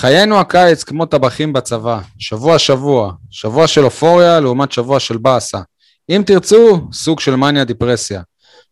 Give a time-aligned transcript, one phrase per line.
[0.00, 5.58] חיינו הקיץ כמו טבחים בצבא, שבוע שבוע, של אופוריה לעומת שבוע של באסה.
[6.10, 8.22] אם תרצו, סוג של מניה דיפרסיה.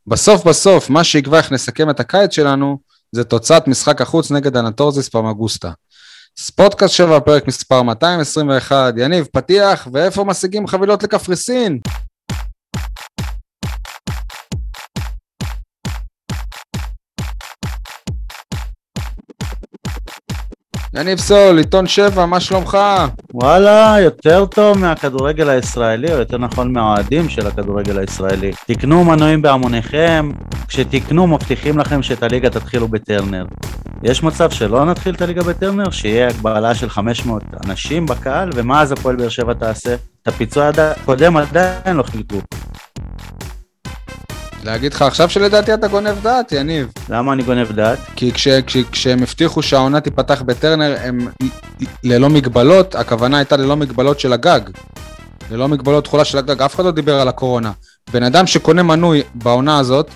[0.07, 2.79] בסוף בסוף, מה שיקבע איך נסכם את הקיץ שלנו,
[3.13, 5.71] זה תוצאת משחק החוץ נגד הנטורזיס פמגוסטה.
[6.39, 11.79] ספורטקאסט 7, פרק מספר 221, יניב, פתיח, ואיפה משיגים חבילות לקפריסין?
[21.01, 22.79] יניב סול, עיתון 7, מה שלומך?
[23.35, 28.53] וואלה, יותר טוב מהכדורגל הישראלי, או יותר נכון מהאוהדים של הכדורגל הישראלי.
[28.67, 30.31] תקנו מנועים בהמוניכם,
[30.69, 33.47] כשתקנו מבטיחים לכם שאת הליגה תתחילו בטרנר.
[34.03, 35.91] יש מצב שלא נתחיל את הליגה בטרנר?
[35.91, 39.95] שיהיה הגבלה של 500 אנשים בקהל, ומה אז הפועל באר שבע תעשה?
[40.23, 42.39] את הפיצוי הקודם עדיין לא חילקו.
[44.65, 46.93] להגיד לך עכשיו שלדעתי אתה גונב דעת, יניב.
[47.09, 47.99] למה אני גונב דעת?
[48.17, 51.19] כי כש, כש, כשהם הבטיחו שהעונה תיפתח בטרנר, הם
[52.05, 54.61] ללא מגבלות, הכוונה הייתה ללא מגבלות של הגג.
[55.51, 57.73] ללא מגבלות תכולה של הגג, אף אחד לא דיבר על הקורונה.
[58.13, 60.11] בן אדם שקונה מנוי בעונה הזאת,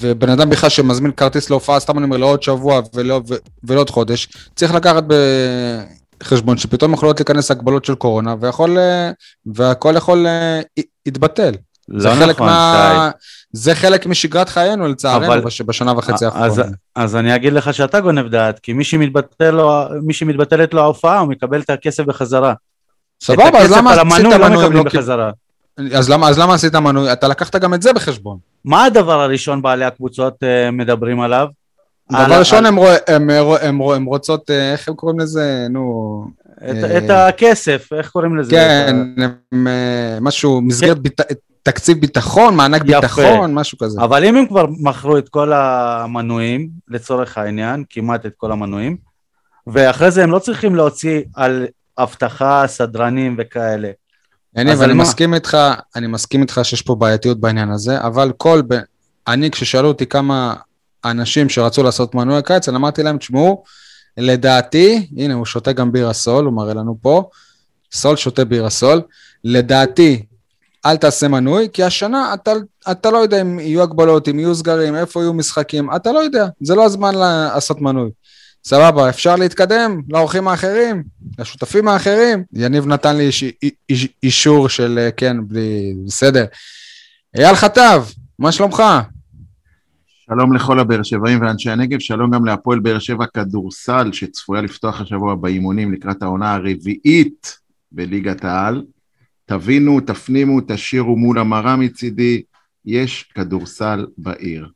[0.00, 3.20] ובן אדם בכלל שמזמין כרטיס להופעה, סתם אני אומר, לעוד שבוע ולא,
[3.64, 5.04] ולעוד חודש, צריך לקחת
[6.20, 8.78] בחשבון שפתאום יכולות להיכנס הגבלות של קורונה, ויכול,
[9.46, 10.26] והכל יכול
[11.06, 11.54] להתבטל.
[11.90, 13.10] לא זה נכון, חלק מה...
[13.12, 13.18] שי.
[13.52, 15.60] זה חלק משגרת חיינו לצערנו אבל- בש...
[15.62, 16.76] בשנה וחצי אז, האחרונה.
[16.96, 21.18] אז אני אגיד לך שאתה גונב דעת, כי מי, שמתבטל לו, מי שמתבטלת לו ההופעה,
[21.18, 22.54] הוא מקבל את הכסף בחזרה.
[23.22, 24.62] סבבה, את אז הכסף למה על עשית המנוי לא מנוי?
[24.64, 25.30] מקבלים לא- בחזרה.
[25.94, 27.12] אז למה, אז למה עשית מנוי?
[27.12, 28.38] אתה לקחת גם את זה בחשבון.
[28.64, 31.46] מה הדבר הראשון בעלי הקבוצות אה, מדברים עליו?
[32.12, 35.20] על- דבר ראשון, על- הם, רוא- הם, הם, הם, הם רוצות, אה, איך הם קוראים
[35.20, 35.66] לזה?
[35.70, 36.24] נו...
[36.70, 38.50] את, אה, את הכסף, איך קוראים לזה?
[38.50, 38.96] כן,
[40.20, 41.20] משהו, מסגרת ביט...
[41.62, 43.00] תקציב ביטחון, מענק יפה.
[43.00, 44.00] ביטחון, משהו כזה.
[44.02, 48.96] אבל אם הם כבר מכרו את כל המנויים, לצורך העניין, כמעט את כל המנויים,
[49.66, 51.66] ואחרי זה הם לא צריכים להוציא על
[51.98, 53.90] אבטחה, סדרנים וכאלה.
[54.56, 55.02] יניב, אני מה?
[55.02, 55.56] מסכים איתך,
[55.96, 58.74] אני מסכים איתך שיש פה בעייתיות בעניין הזה, אבל כל, ב...
[59.28, 60.54] אני, כששאלו אותי כמה
[61.04, 63.64] אנשים שרצו לעשות מנוי קיץ, אני אמרתי להם, תשמעו,
[64.16, 67.28] לדעתי, הנה, הוא שותה גם בירה סול, הוא מראה לנו פה,
[67.92, 69.00] סול שותה בירה סול,
[69.44, 70.22] לדעתי,
[70.86, 72.52] אל תעשה מנוי, כי השנה אתה,
[72.90, 76.46] אתה לא יודע אם יהיו הגבלות, אם יהיו סגרים, איפה יהיו משחקים, אתה לא יודע,
[76.60, 78.10] זה לא הזמן לעשות מנוי.
[78.64, 81.02] סבבה, אפשר להתקדם לאורחים האחרים,
[81.38, 82.44] לשותפים האחרים.
[82.52, 83.44] יניב נתן לי איש,
[83.88, 85.94] איש, אישור של אה, כן, בלי...
[86.06, 86.44] בסדר.
[87.36, 88.04] אייל חטב,
[88.38, 88.82] מה שלומך?
[90.30, 95.34] שלום לכל הבאר שבעים ואנשי הנגב, שלום גם להפועל באר שבע כדורסל שצפויה לפתוח השבוע
[95.34, 97.58] באימונים לקראת העונה הרביעית
[97.92, 98.82] בליגת העל.
[99.50, 102.42] תבינו, תפנימו, תשאירו מול המראה מצידי,
[102.84, 104.68] יש כדורסל בעיר.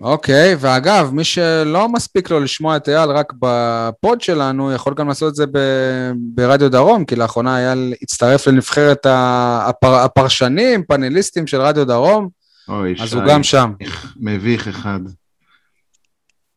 [0.00, 5.30] אוקיי, ואגב, מי שלא מספיק לו לשמוע את אייל רק בפוד שלנו, יכול גם לעשות
[5.30, 11.86] את זה ב- ברדיו דרום, כי לאחרונה אייל הצטרף לנבחרת הפר, הפרשנים, פאנליסטים של רדיו
[11.86, 12.28] דרום,
[12.68, 13.72] אוי, אז שי, הוא גם שם.
[14.16, 15.00] מביך אחד.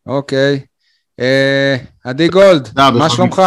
[0.05, 0.59] אוקיי.
[1.19, 3.41] אה, עדי גולד, מה שלומך?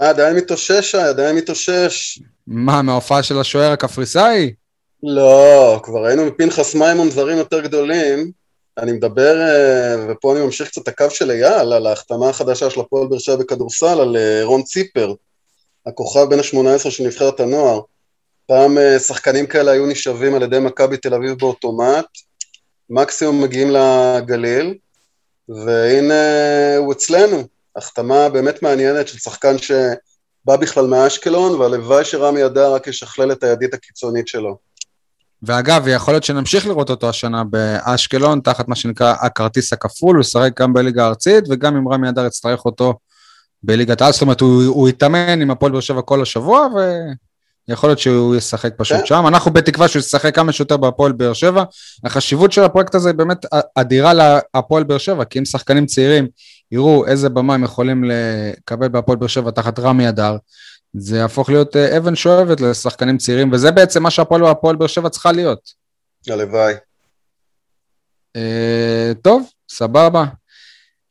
[0.00, 2.18] אה, עדיין מתאושש, עדיין מתאושש.
[2.46, 4.54] מה, מההופעה של השוער הקפריסאי?
[5.02, 8.32] לא, כבר היינו מפנחס מימון דברים יותר גדולים.
[8.78, 12.80] אני מדבר, אה, ופה אני ממשיך קצת את הקו של אייל, על ההחתמה החדשה של
[12.80, 15.14] הפועל באר שבע בכדורסל, על אה, רון ציפר,
[15.86, 17.80] הכוכב בין ה-18 של נבחרת הנוער.
[18.46, 22.06] פעם אה, שחקנים כאלה היו נשאבים על ידי מכבי תל אביב באוטומט,
[22.90, 24.74] מקסימום מגיעים לגליל,
[25.48, 27.42] והנה הוא אצלנו.
[27.78, 33.74] החתמה באמת מעניינת של שחקן שבא בכלל מאשקלון, והלוואי שרמי אדר רק ישכלל את הידית
[33.74, 34.58] הקיצונית שלו.
[35.42, 40.60] ואגב, יכול להיות שנמשיך לראות אותו השנה באשקלון, תחת מה שנקרא הכרטיס הכפול, הוא ישחק
[40.60, 42.94] גם בליגה הארצית, וגם אם רמי אדר יצטרך אותו
[43.62, 46.66] בליגת העל, זאת אומרת, הוא, הוא יתאמן עם הפועל באר שבע כל השבוע,
[47.68, 49.06] ויכול להיות שהוא ישחק פשוט כן.
[49.06, 49.26] שם.
[49.26, 51.64] אנחנו בתקווה שהוא ישחק כמה שיותר בהפועל באר שבע.
[52.04, 56.28] החשיבות של הפרויקט הזה היא באמת אדירה להפועל באר שבע, כי אם שחקנים צעירים
[56.72, 60.36] יראו איזה במה הם יכולים לקבל בהפועל באר שבע תחת רמי אדר,
[60.94, 65.08] זה יהפוך להיות אה, אבן שואבת לשחקנים צעירים, וזה בעצם מה שהפועל והפועל באר שבע
[65.08, 65.70] צריכה להיות.
[66.28, 66.74] הלוואי.
[68.36, 70.24] אה, טוב, סבבה.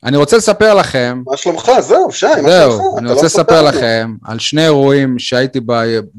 [0.04, 1.70] אני רוצה לספר לכם, מה שלומך?
[1.80, 2.48] זהו, שי, מה שלומך?
[2.48, 3.62] זהו, אני אתה רוצה לא לספר.
[3.62, 5.72] לכם על שני אירועים שהייתי ב-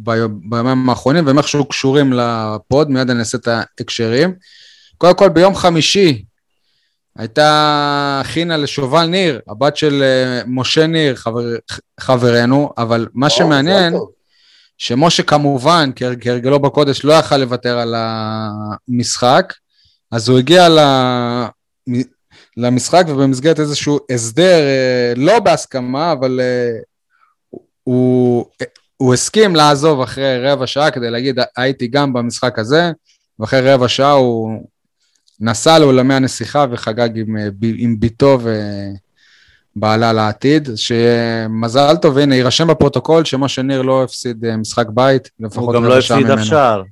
[0.04, 4.34] ב- בימים האחרונים, והם איכשהו קשורים לפוד, מיד אני אעשה את ההקשרים.
[4.98, 6.24] קודם כל, ביום חמישי
[7.18, 11.42] הייתה חינה לשובל ניר, הבת של אה, משה ניר, חבר,
[12.00, 13.94] חברנו, אבל מה או, שמעניין.
[14.78, 19.54] שמשה כמובן, כהר- כהרגלו בקודש, לא יכל לוותר על המשחק,
[20.12, 20.68] אז הוא הגיע
[22.58, 26.80] למשחק, ובמסגרת איזשהו הסדר, אה, לא בהסכמה, אבל אה,
[27.84, 28.46] הוא,
[28.98, 32.92] הוא הסכים לעזוב אחרי רבע שעה כדי להגיד, הייתי גם במשחק הזה,
[33.40, 34.64] ואחרי רבע שעה הוא
[35.40, 37.48] נסע לעולמי הנסיכה וחגג עם, אה,
[37.78, 38.40] עם ביתו
[39.76, 45.74] ובעלה לעתיד, שמזל טוב, הנה, יירשם בפרוטוקול שמשה ניר לא הפסיד משחק בית, לפחות הוא
[45.74, 46.84] גם לא הפסיד אף שער.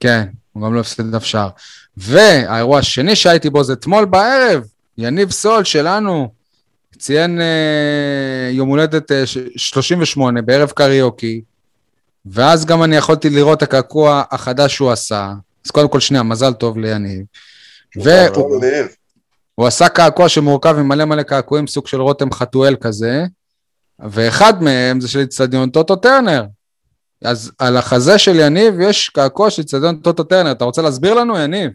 [0.00, 1.48] כן, הוא גם לא הפסיד אף שער.
[1.96, 4.62] והאירוע השני שהייתי בו זה אתמול בערב,
[4.98, 6.32] יניב סול שלנו,
[6.98, 9.22] ציין אה, יום הולדת אה,
[9.56, 11.42] 38 בערב קריוקי,
[12.26, 15.32] ואז גם אני יכולתי לראות את הקעקוע החדש שהוא עשה.
[15.64, 17.24] אז קודם כל שנייה, מזל טוב ליניב.
[17.96, 23.24] והוא עשה קעקוע שמורכב ממלא מלא קעקועים, סוג של רותם חתואל כזה,
[23.98, 26.44] ואחד מהם זה של אצטדיון טוטו טרנר.
[27.24, 30.52] אז על החזה של יניב יש קעקוע של אצטדיון טוטו טרנר.
[30.52, 31.70] אתה רוצה להסביר לנו, יניב?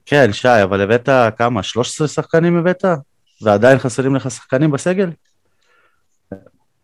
[0.06, 1.62] כן, שי, אבל הבאת כמה?
[1.62, 2.84] 13 שחקנים הבאת?
[3.42, 5.10] ועדיין חסרים לך שחקנים בסגל?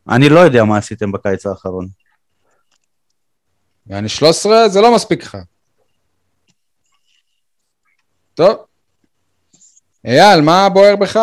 [0.08, 1.88] אני לא יודע מה עשיתם בקיץ האחרון.
[3.86, 5.36] יעני 13 זה לא מספיק לך.
[8.34, 8.69] טוב.
[10.05, 11.20] אייל, מה בוער בך?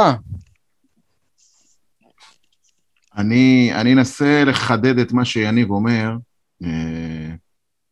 [3.18, 6.12] אני, אני אנסה לחדד את מה שיניב אומר,
[6.64, 6.70] אה,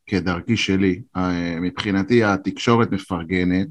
[0.07, 1.01] כדרכי שלי.
[1.15, 3.67] אה, מבחינתי התקשורת מפרגנת,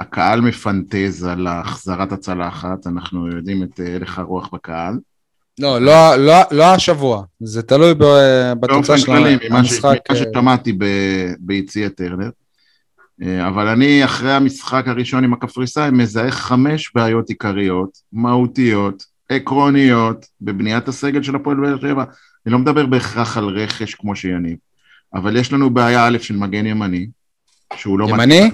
[0.00, 4.98] הקהל מפנטז על החזרת הצלחת, אנחנו יודעים את הלך הרוח בקהל.
[5.58, 7.94] לא, לא, לא, לא השבוע, זה תלוי
[8.60, 9.50] בתוצאה של המשחק.
[9.50, 9.58] ממה
[10.10, 10.78] אה, ששמעתי
[11.38, 12.30] ביציע טרנר.
[13.22, 20.88] אה, אבל אני, אחרי המשחק הראשון עם הקפריסאים, מזהה חמש בעיות עיקריות, מהותיות, עקרוניות, בבניית
[20.88, 22.04] הסגל של הפועל באר שבע.
[22.46, 24.56] אני לא מדבר בהכרח על רכש כמו שיניב,
[25.14, 27.06] אבל יש לנו בעיה א' של מגן ימני,
[27.76, 28.06] שהוא לא...
[28.08, 28.38] ימני?
[28.38, 28.52] מתאים,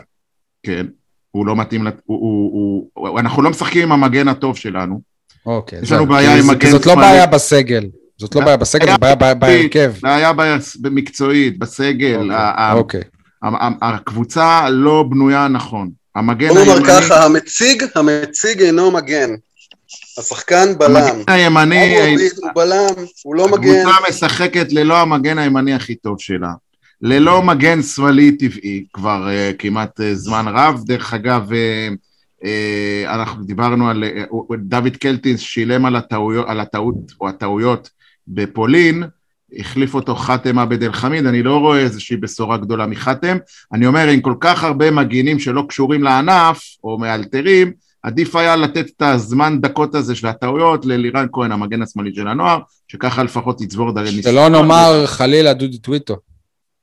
[0.62, 0.86] כן,
[1.30, 5.00] הוא לא מתאים, הוא, הוא, הוא, אנחנו לא משחקים עם המגן הטוב שלנו.
[5.46, 5.78] אוקיי.
[5.82, 7.84] יש לנו בעיה עם מגן זאת לא בעיה בסגל.
[8.18, 9.92] זאת לא בעיה בסגל, זו בעיה בהרכב.
[10.02, 10.32] בעיה
[10.90, 12.30] מקצועית, בסגל.
[12.72, 13.02] אוקיי.
[13.82, 15.90] הקבוצה לא בנויה נכון.
[16.14, 16.64] המגן הימני...
[16.64, 19.30] בוא נאמר ככה, המציג, המציג אינו מגן.
[20.18, 20.96] השחקן בלם.
[20.96, 22.16] המגן הימני...
[22.36, 23.70] הוא בלם, הוא לא מגן.
[23.70, 26.52] הקבוצה משחקת ללא המגן הימני הכי טוב שלה.
[27.02, 30.80] ללא מגן שמאלי טבעי, כבר uh, כמעט uh, זמן רב.
[30.86, 31.54] דרך אגב, uh,
[32.44, 34.24] אה, אנחנו דיברנו על, אה,
[34.58, 37.90] דוד קלטינס שילם על הטעויות, על הטעות או הטעויות
[38.28, 39.02] בפולין,
[39.58, 43.36] החליף אותו חאתם עבד אל חמיד, אני לא רואה איזושהי בשורה גדולה מחאתם,
[43.72, 48.86] אני אומר עם כל כך הרבה מגינים שלא קשורים לענף או מאלתרים, עדיף היה לתת
[48.96, 53.92] את הזמן דקות הזה של הטעויות ללירן כהן, המגן השמאלי של הנוער, שככה לפחות יצבור
[53.92, 54.34] דרי ניסיון.
[54.34, 56.16] שלא נאמר חלילה דודי טוויטו.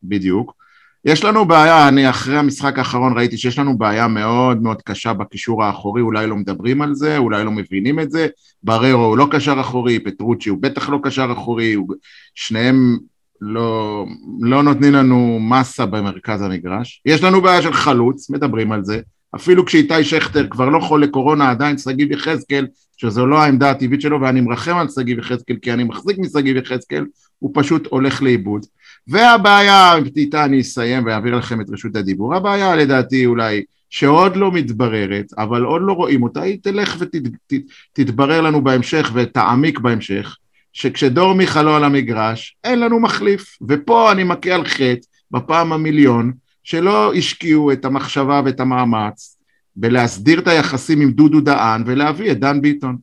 [0.04, 0.59] בדיוק.
[1.06, 5.64] יש לנו בעיה, אני אחרי המשחק האחרון ראיתי שיש לנו בעיה מאוד מאוד קשה בקישור
[5.64, 8.28] האחורי, אולי לא מדברים על זה, אולי לא מבינים את זה.
[8.64, 11.88] בררו הוא לא קשר אחורי, פטרוצ'י הוא בטח לא קשר אחורי, הוא...
[12.36, 12.98] שניהם
[13.42, 14.06] לא,
[14.42, 17.02] לא נותנים לנו מסה במרכז המגרש.
[17.06, 19.00] יש לנו בעיה של חלוץ, מדברים על זה.
[19.36, 24.22] אפילו כשאיתי שכטר כבר לא חולה קורונה, עדיין שגיב יחזקאל, שזו לא העמדה הטבעית שלו,
[24.22, 27.06] ואני מרחם על שגיב יחזקאל, כי אני מחזיק משגיב יחזקאל,
[27.40, 28.66] הוא פשוט הולך לאיבוד.
[29.10, 35.34] והבעיה, איתה אני אסיים ואעביר לכם את רשות הדיבור, הבעיה לדעתי אולי שעוד לא מתבררת,
[35.38, 40.38] אבל עוד לא רואים אותה, היא תלך ותתברר לנו בהמשך ותעמיק בהמשך,
[40.74, 43.58] שכשדור מיכה לא על המגרש, אין לנו מחליף.
[43.70, 46.32] ופה אני מכה על חטא, בפעם המיליון,
[46.64, 49.38] שלא השקיעו את המחשבה ואת המאמץ
[49.76, 52.98] בלהסדיר את היחסים עם דודו דהן ולהביא את דן ביטון.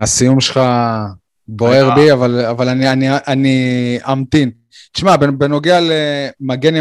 [0.00, 0.60] הסיום שלך
[1.48, 4.50] בוער בי, אבל, אבל אני, אני, אני אמתין.
[4.92, 6.74] תשמע, בנוגע למגן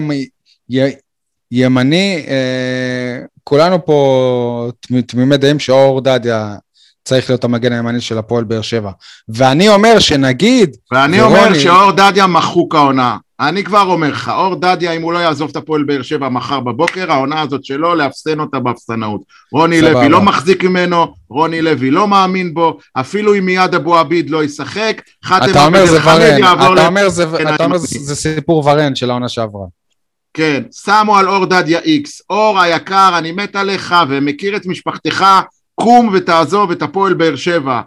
[1.52, 4.70] ימני, אה, כולנו פה
[5.08, 6.56] תמימי דעים שאור דדיה
[7.04, 8.92] צריך להיות המגן הימני של הפועל באר שבע.
[9.30, 10.76] ואני אומר שנגיד...
[10.92, 11.40] ואני ורוני...
[11.40, 13.18] אומר שאור דדיה מחוק העונה.
[13.40, 16.60] אני כבר אומר לך, אור דדיה, אם הוא לא יעזוב את הפועל באר שבע מחר
[16.60, 19.22] בבוקר, העונה הזאת שלו, לאפסן אותה באפסנאות.
[19.52, 19.92] רוני סבבה.
[19.92, 24.44] לוי לא מחזיק ממנו, רוני לוי לא מאמין בו, אפילו אם מיד אבו עביד לא
[24.44, 26.74] ישחק, חתם עבד אל חמיד יעבור...
[26.74, 29.66] אתה אומר, זה, אתה אומר זה, זה סיפור ורן של העונה שעברה.
[30.34, 32.22] כן, שמו על אור דדיה איקס.
[32.30, 35.26] אור היקר, אני מת עליך ומכיר את משפחתך,
[35.76, 37.82] קום ותעזוב את הפועל באר שבע.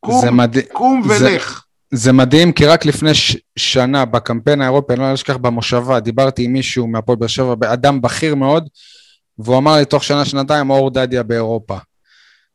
[0.00, 0.60] קום, מד...
[0.72, 1.52] קום ולך.
[1.52, 1.63] זה,
[1.94, 3.36] זה מדהים, כי רק לפני ש...
[3.56, 8.34] שנה בקמפיין האירופי, אני לא אשכח במושבה, דיברתי עם מישהו מהפועל באר שבע, אדם בכיר
[8.34, 8.68] מאוד,
[9.38, 11.76] והוא אמר לי תוך שנה, שנתיים, אור דדיה באירופה.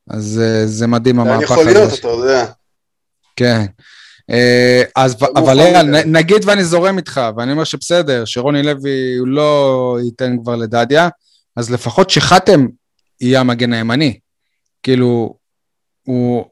[0.10, 1.62] אז אה, זה מדהים המהפך הזה.
[1.62, 2.46] יכול להיות, אתה יודע.
[3.36, 3.66] כן.
[4.30, 10.38] אה, אז, אבל אייל, נגיד ואני זורם איתך, ואני אומר שבסדר, שרוני לוי לא ייתן
[10.44, 11.10] כבר לדדיה,
[11.56, 12.68] אז לפחות שחתם
[13.22, 14.20] יהיה המגן הימני.
[14.84, 15.36] כאילו,
[16.04, 16.46] הוא...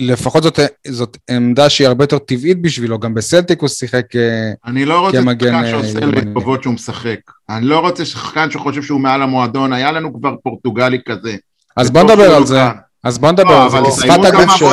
[0.00, 4.54] לפחות זאת, זאת עמדה שהיא הרבה יותר טבעית בשבילו, גם בסלטיק הוא שיחק כמגן ימני.
[4.66, 7.18] אני לא רוצה שחקן שעושה לי טובות שהוא משחק.
[7.50, 11.36] אני לא רוצה שחקן שחושב שהוא מעל המועדון, היה לנו כבר פורטוגלי כזה.
[11.76, 12.60] אז בוא נדבר על זה.
[13.04, 14.68] אז בוא נדבר על זה, כי שפת הגוף שלו...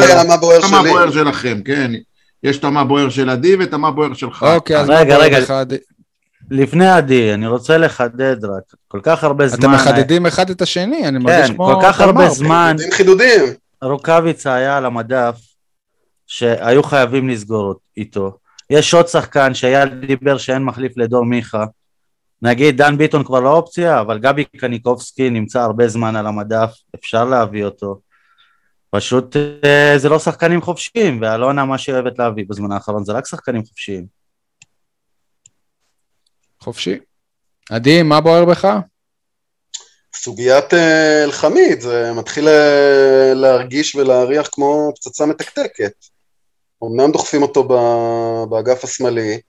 [0.71, 1.91] מה בוער שלכם, כן.
[2.43, 4.45] יש את המה בוער של עדי ואת המה בוער שלך.
[4.55, 5.39] אוקיי, אז רגע, רגע,
[6.51, 9.59] לפני עדי, אני רוצה לחדד רק, כל כך הרבה זמן...
[9.59, 11.67] אתם מחדדים אחד את השני, אני מרגיש כן, כמו...
[11.67, 12.75] כן, כל כך הרבה זמן...
[12.79, 13.66] חידודים חידודים.
[13.81, 15.35] רוקאביצה היה על המדף,
[16.27, 18.37] שהיו חייבים לסגור איתו.
[18.69, 21.65] יש עוד שחקן שאייל דיבר שאין מחליף לדור מיכה.
[22.41, 27.25] נגיד דן ביטון כבר לא אופציה, אבל גבי קניקובסקי נמצא הרבה זמן על המדף, אפשר
[27.25, 28.01] להביא אותו.
[28.89, 33.25] פשוט אה, זה לא שחקנים חופשיים, ואלונה מה שהיא אוהבת להביא בזמן האחרון זה רק
[33.25, 34.05] שחקנים חופשיים.
[36.59, 36.99] חופשי.
[37.69, 38.67] עדי, מה בוער בך?
[40.27, 45.93] סוגיית אה, אלחמיד, זה מתחיל אה, להרגיש ולהריח כמו פצצה מתקתקת.
[46.83, 47.63] אמנם דוחפים אותו
[48.49, 49.39] באגף השמאלי,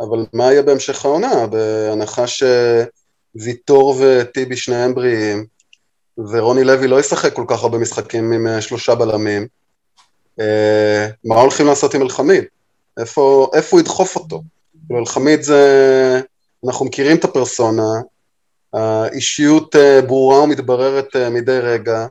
[0.00, 1.46] אבל מה יהיה בהמשך העונה?
[1.46, 2.24] בהנחה
[3.36, 5.46] שוויטור וטיבי שניהם בריאים,
[6.18, 9.46] ורוני לוי לא ישחק כל כך הרבה משחקים עם אה, שלושה בלמים,
[11.24, 12.44] מה הולכים לעשות עם אלחמיד?
[12.98, 14.42] איפה, איפה הוא ידחוף אותו?
[14.98, 16.20] אלחמיד זה
[16.66, 18.00] אנחנו מכירים את הפרסונה,
[18.74, 22.06] האישיות אה, ברורה ומתבררת אה, מדי רגע,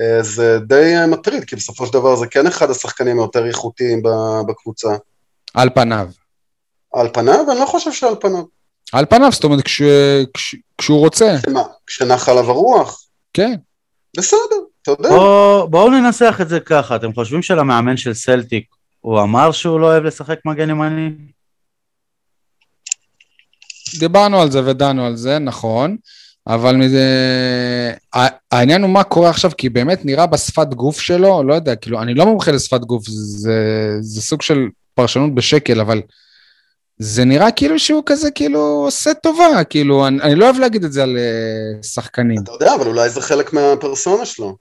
[0.00, 4.02] אה, זה די מטריד, כי בסופו של דבר זה כן אחד השחקנים היותר איכותיים
[4.48, 4.88] בקבוצה.
[5.54, 6.08] על פניו.
[6.94, 7.50] על פניו?
[7.50, 8.42] אני לא חושב שעל פניו.
[8.92, 9.82] על פניו, זאת אומרת, כש,
[10.34, 11.36] כש, כשהוא רוצה.
[11.46, 11.62] שמה?
[11.86, 13.04] כשנח עליו הרוח?
[13.34, 13.54] כן.
[14.16, 14.38] בסדר,
[14.82, 15.08] אתה יודע.
[15.08, 18.66] בואו בוא ננסח את זה ככה, אתם חושבים שלמאמן של סלטיק,
[19.00, 21.10] הוא אמר שהוא לא אוהב לשחק מגן ימני?
[23.98, 25.96] דיברנו על זה ודנו על זה, נכון,
[26.46, 27.04] אבל מזה...
[28.52, 32.14] העניין הוא מה קורה עכשיו, כי באמת נראה בשפת גוף שלו, לא יודע, כאילו, אני
[32.14, 36.00] לא מומחה לשפת גוף, זה, זה סוג של פרשנות בשקל, אבל
[36.98, 40.92] זה נראה כאילו שהוא כזה, כאילו, עושה טובה, כאילו, אני, אני לא אוהב להגיד את
[40.92, 42.42] זה על uh, שחקנים.
[42.42, 44.56] אתה יודע, אבל אולי זה חלק מהפרסונה שלו.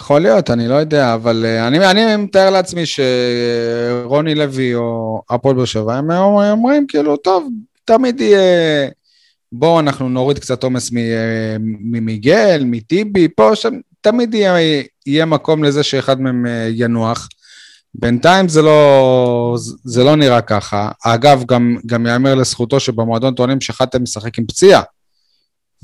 [0.00, 5.54] יכול להיות, אני לא יודע, אבל uh, אני, אני מתאר לעצמי שרוני לוי או הפועל
[5.56, 7.48] באר שבע, הם אומרים כאילו, טוב,
[7.84, 8.88] תמיד יהיה...
[9.52, 15.82] בואו אנחנו נוריד קצת עומס אה, ממיגל, מטיבי, פה, שם, תמיד יהיה, יהיה מקום לזה
[15.82, 17.28] שאחד מהם אה, ינוח.
[17.94, 20.90] בינתיים זה לא, זה לא נראה ככה.
[21.04, 24.82] אגב, גם, גם יאמר לזכותו שבמועדון טוענים שחתם משחק עם פציעה.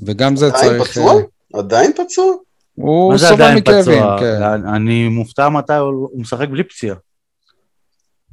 [0.06, 0.64] וגם זה צריך...
[0.64, 1.14] עדיין פצוע?
[1.54, 2.34] עדיין פצוע?
[2.74, 4.42] הוא סובל מכאבים, כן.
[4.74, 6.96] אני מופתע מתי הוא משחק בלי פציעה.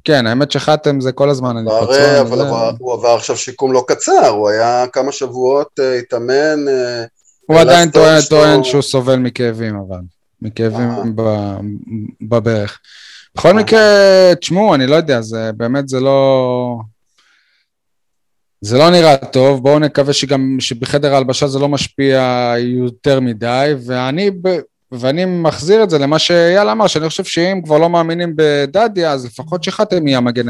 [0.04, 2.22] כן, האמת שחתם זה כל הזמן, אני הרי, פצוע.
[2.22, 2.48] אבל
[2.80, 7.04] הוא עבר עכשיו שיקום לא קצר, הוא היה כמה שבועות, אה, התאמן, אה,
[7.46, 10.00] הוא עדיין אלסטר טוען, שהוא סובל מכאבים, אבל.
[10.42, 11.04] מכאבים אה.
[11.16, 11.60] ב-
[12.22, 12.80] בברך.
[13.36, 13.54] בכל אה.
[13.54, 13.82] מקרה,
[14.40, 16.78] תשמעו, אני לא יודע, זה באמת, זה לא...
[18.64, 24.32] זה לא נראה טוב, בואו נקווה שגם, שבחדר ההלבשה זה לא משפיע יותר מדי, ואני,
[24.92, 29.26] ואני מחזיר את זה למה שאייל אמר, שאני חושב שאם כבר לא מאמינים בדדיה, אז
[29.26, 30.46] לפחות שחתם יהיה המגן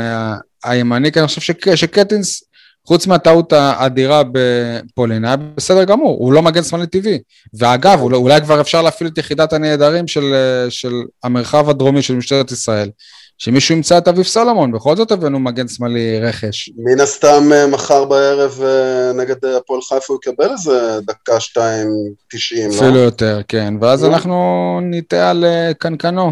[0.64, 2.44] הימני, כי אני חושב שק- שקטינס,
[2.88, 7.20] חוץ מהטעות האדירה בפולין, היה בסדר גמור, הוא לא מגן שמאלי טבעי.
[7.54, 10.34] ואגב, אולי, אולי כבר אפשר להפעיל את יחידת הנעדרים של,
[10.70, 12.90] של המרחב הדרומי של משטרת ישראל,
[13.38, 16.70] שמישהו ימצא את אביב סלומון, בכל זאת הבאנו מגן שמאלי רכש.
[16.78, 21.88] מן הסתם אה, מחר בערב אה, נגד אה, הפועל חיפה הוא יקבל איזה דקה, שתיים,
[22.32, 23.00] תשעים, אפילו לא?
[23.00, 23.74] יותר, כן.
[23.82, 24.14] ואז נו.
[24.14, 26.32] אנחנו ניטה על אה, קנקנו.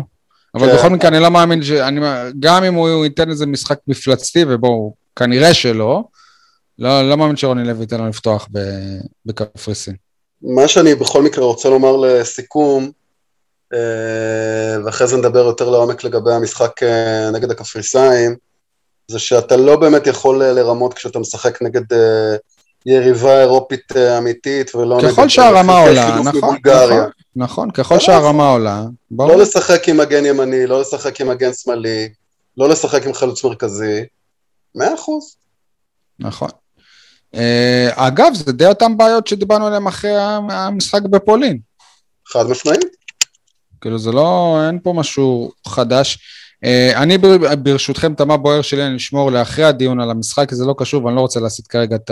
[0.55, 0.75] אבל כן.
[0.75, 1.71] בכל מקרה, אני לא מאמין ש...
[2.39, 6.03] גם אם הוא ייתן איזה משחק מפלצתי, ובואו, כנראה שלא,
[6.79, 8.47] לא, לא מאמין שרוני לוי ייתן לנו לפתוח
[9.25, 9.95] בקפריסין.
[10.41, 12.91] מה שאני בכל מקרה רוצה לומר לסיכום,
[13.73, 18.35] אה, ואחרי זה נדבר יותר לעומק לגבי המשחק אה, נגד הקפריסאים,
[19.07, 21.81] זה שאתה לא באמת יכול אה, לרמות כשאתה משחק נגד
[22.85, 25.09] יריבה אירופית אמיתית, ולא נגד...
[25.09, 26.57] ככל שהרמה עולה, נכון.
[26.65, 29.31] נכון, נכון, ככל לא שהרמה עולה, ברור.
[29.31, 32.09] לא לשחק עם מגן ימני, לא לשחק עם מגן שמאלי,
[32.57, 34.05] לא לשחק עם חלוץ מרכזי,
[34.75, 35.35] מאה אחוז.
[36.19, 36.49] נכון.
[37.35, 40.15] אה, אגב, זה די אותן בעיות שדיברנו עליהן אחרי
[40.49, 41.59] המשחק בפולין.
[42.27, 42.85] חד משמעית.
[43.81, 46.19] כאילו זה לא, אין פה משהו חדש.
[46.65, 50.55] Uh, אני בר- ברשותכם, את המה בוער שלי אני אשמור לאחרי הדיון על המשחק, כי
[50.55, 52.11] זה לא קשור ואני לא רוצה להסיט כרגע את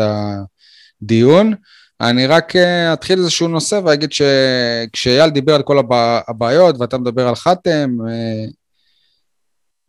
[1.01, 1.53] הדיון.
[2.01, 2.59] אני רק אה,
[2.93, 6.19] אתחיל איזשהו נושא ואגיד שכשאייל דיבר על כל הבע...
[6.27, 7.97] הבעיות ואתה מדבר על חתם,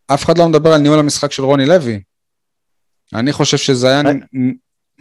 [0.07, 2.01] אף אחד לא מדבר על ניהול המשחק של רוני לוי.
[3.15, 4.03] אני חושב שזה היה...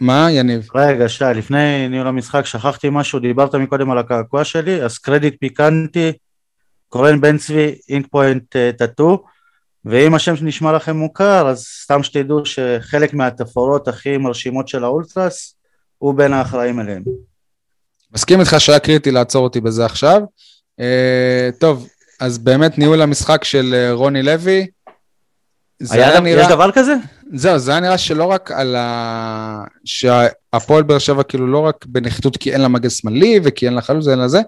[0.00, 0.68] מה, יניב?
[0.74, 6.12] רגע, שי, לפני ניהול המשחק שכחתי משהו, דיברת מקודם על הקעקוע שלי, אז קרדיט פיקנטי,
[6.88, 9.24] קורן בן צבי, Ink Point אה, Tattoo,
[9.84, 15.54] ואם השם נשמע לכם מוכר, אז סתם שתדעו שחלק מהתפאורות הכי מרשימות של האולטרס,
[15.98, 17.02] הוא בין האחראים אליהם.
[18.14, 20.22] מסכים איתך שהיה קריטי לעצור אותי בזה עכשיו.
[20.80, 21.88] Uh, טוב,
[22.20, 24.66] אז באמת ניהול המשחק של אה, רוני לוי,
[25.82, 26.94] זה היה, היה יש נראה, דבר כזה?
[27.34, 29.64] זהו, זה היה נראה שלא רק על ה...
[29.84, 33.80] שהפועל באר שבע כאילו לא רק בנחיתות כי אין לה מגן שמאלי וכי אין לה
[33.82, 34.40] חלוץ ואין לה זה,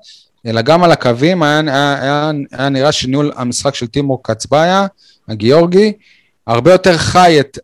[0.47, 4.87] אלא גם על הקווים היה, היה, היה, היה נראה שניהול המשחק של טימור קצבאיה,
[5.29, 5.93] הגיאורגי,
[6.47, 7.59] הרבה יותר חי את,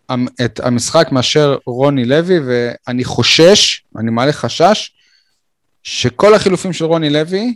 [0.45, 4.93] את המשחק מאשר רוני לוי, ואני חושש, אני מעלה חשש,
[5.83, 7.55] שכל החילופים של רוני לוי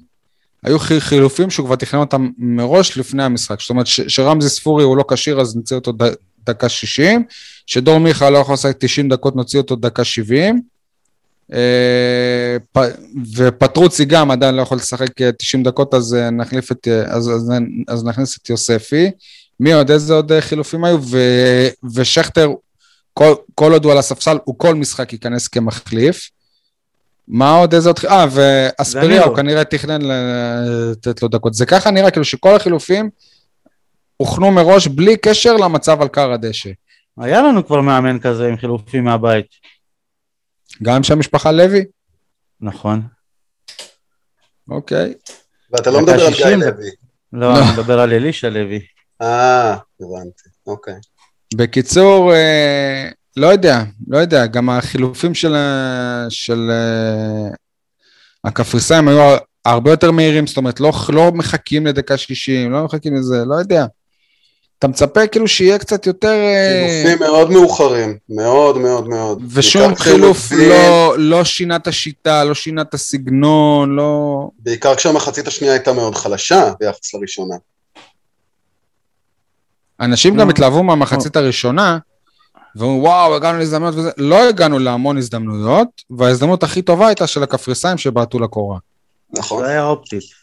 [0.65, 3.61] היו חי- חילופים שהוא כבר תכנן אותם מראש לפני המשחק.
[3.61, 6.15] זאת אומרת, ש- שרמזי ספורי הוא לא כשיר, אז נוציא אותו ד-
[6.47, 7.25] דקה 60,
[7.67, 10.63] שדור מיכה לא יכול לשחק 90 דקות, נוציא אותו דקה 70.
[11.53, 12.57] אה,
[13.37, 17.31] ופטרוצי גם עדיין לא יכול לשחק אה, 90 דקות, אז אה, נחליף את, אה, אז,
[17.31, 17.53] אז,
[17.89, 19.11] אז נכניס את יוספי.
[19.61, 19.91] מי עוד?
[19.91, 20.99] איזה עוד אה, חילופים היו?
[21.03, 21.19] ו,
[21.95, 22.51] ושכטר,
[23.15, 26.31] כל, כל עוד הוא על הספסל, הוא כל משחק ייכנס כמחליף.
[27.29, 27.75] מה עוד?
[27.75, 27.99] איזה עוד?
[27.99, 29.37] ח- אה, ואספריה, הוא דנילו.
[29.37, 31.55] כנראה תכנן לתת לו דקות.
[31.55, 33.11] זה ככה נראה, כאילו שכל החילופים
[34.21, 36.71] הוכנו מראש בלי קשר למצב על קר הדשא.
[37.21, 39.47] היה לנו כבר מאמן כזה עם חילופים מהבית.
[40.83, 41.85] גם של המשפחה לוי?
[42.61, 43.03] נכון.
[44.71, 45.15] אוקיי.
[45.73, 46.61] ואתה לא מדבר על גיא 60.
[46.61, 46.91] לוי.
[47.33, 48.81] לא, אני מדבר על אלישע לוי.
[49.23, 50.95] אה, הבנתי, אוקיי.
[51.55, 57.49] בקיצור, אה, לא יודע, לא יודע, גם החילופים של, ה- של אה,
[58.45, 63.45] הקפריסאים היו הרבה יותר מהירים, זאת אומרת, לא, לא מחכים לדקה 60, לא מחכים לזה,
[63.45, 63.85] לא יודע.
[64.81, 66.33] אתה מצפה כאילו שיהיה קצת יותר...
[66.33, 69.43] אה, חילופים מאוד מאוחרים, מאוד מאוד מאוד.
[69.53, 74.49] ושום חילוף לא, לא שינה את השיטה, לא שינה את הסגנון, לא...
[74.59, 77.55] בעיקר כשהמחצית השנייה הייתה מאוד חלשה ביחס לראשונה.
[80.01, 80.37] אנשים.
[80.37, 81.99] גם התלהבו מהמחצית הראשונה,
[82.77, 87.99] ואומרים, וואו, הגענו להזדמנויות וזה, לא הגענו להמון הזדמנויות, וההזדמנות הכי טובה הייתה של הקפריסאים
[87.99, 88.79] שבעטו לקורה.
[89.33, 89.65] נכון.
[89.65, 90.40] זה היה אופטית.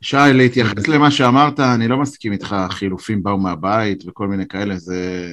[0.00, 5.30] שי, להתייחס למה שאמרת, אני לא מסכים איתך, חילופים באו מהבית וכל מיני כאלה, זה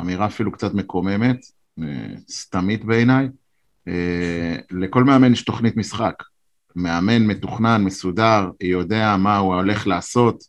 [0.00, 1.36] אמירה אפילו קצת מקוממת,
[1.82, 1.84] אה,
[2.30, 3.28] סתמית בעיניי.
[3.88, 3.92] אה,
[4.70, 6.14] לכל מאמן יש תוכנית משחק.
[6.76, 10.44] מאמן מתוכנן, מסודר, יודע מה הוא הולך לעשות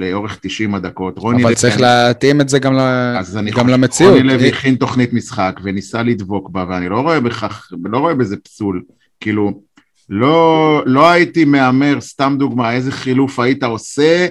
[0.00, 1.18] לאורך 90 הדקות.
[1.18, 2.80] רוני אבל לוי- צריך להתאים את זה גם, ל...
[3.18, 4.12] אז אני גם חושב, למציאות.
[4.12, 8.36] רוני לוי הכין תוכנית משחק וניסה לדבוק בה, ואני לא רואה בכך, לא רואה בזה
[8.36, 8.82] פסול.
[9.20, 9.62] כאילו,
[10.08, 14.26] לא, לא הייתי מהמר, סתם דוגמה, איזה חילוף היית עושה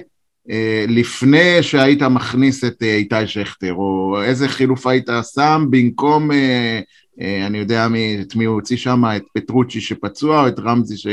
[0.50, 6.80] אה, לפני שהיית מכניס את אה, איתי שכטר, או איזה חילוף היית שם במקום, אה,
[7.20, 10.96] אה, אני יודע מי, את מי הוא הוציא שם, את פטרוצ'י שפצוע, או את רמזי
[10.96, 11.06] ש,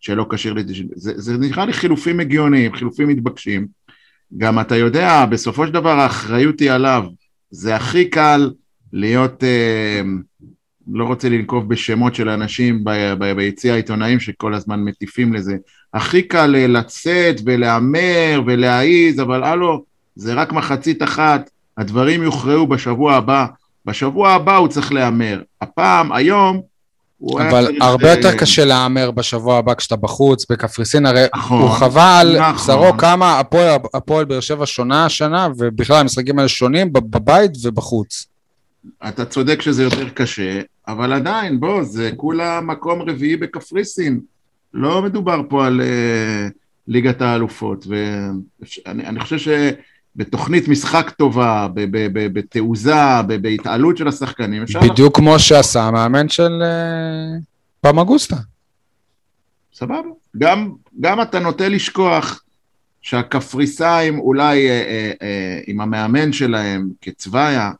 [0.00, 3.66] שלא כשיר, לת- זה, זה נראה לי חילופים הגיוניים, חילופים מתבקשים.
[4.38, 7.04] גם אתה יודע, בסופו של דבר האחריות היא עליו.
[7.50, 8.50] זה הכי קל
[8.92, 10.00] להיות, אה,
[10.92, 15.56] לא רוצה לנקוב בשמות של אנשים ב- ב- ביציע העיתונאים שכל הזמן מטיפים לזה.
[15.94, 19.82] הכי קל אה, לצאת ולהמר ולהעיז, אבל הלו,
[20.16, 23.46] זה רק מחצית אחת, הדברים יוכרעו בשבוע הבא.
[23.86, 25.40] בשבוע הבא הוא צריך להמר.
[25.60, 26.60] הפעם, היום,
[27.18, 31.62] הוא היה אבל הרבה אה, יותר קשה להמר בשבוע הבא כשאתה בחוץ, בקפריסין, הרי נכון,
[31.62, 32.54] הוא חווה על נכון.
[32.54, 38.26] בשרו כמה הפועל- הפועל באר שבע שונה השנה, ובכלל המשחקים האלה שונים בב- בבית ובחוץ.
[39.08, 44.20] אתה צודק שזה יותר קשה, אבל עדיין, בוא, זה כולה מקום רביעי בקפריסין.
[44.74, 46.52] לא מדובר פה על uh,
[46.88, 49.36] ליגת האלופות, ואני אני חושב
[50.16, 51.68] שבתוכנית משחק טובה,
[52.14, 54.62] בתעוזה, בהתעלות של השחקנים.
[54.90, 57.38] בדיוק כמו שעשה המאמן של אה,
[57.80, 58.36] פמגוסטה.
[59.74, 60.08] סבבה.
[60.38, 62.42] גם, גם אתה נוטה לשכוח
[63.02, 67.70] שהקפריסאים אולי אה, אה, אה, עם המאמן שלהם כצביה,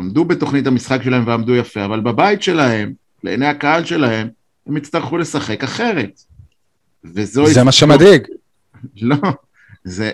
[0.00, 2.92] עמדו בתוכנית המשחק שלהם ועמדו יפה, אבל בבית שלהם,
[3.24, 4.28] לעיני הקהל שלהם,
[4.66, 6.20] הם יצטרכו לשחק אחרת.
[7.04, 7.46] וזו...
[7.46, 8.22] זה מה שמדאיג.
[9.02, 9.16] לא,
[9.84, 10.12] זה,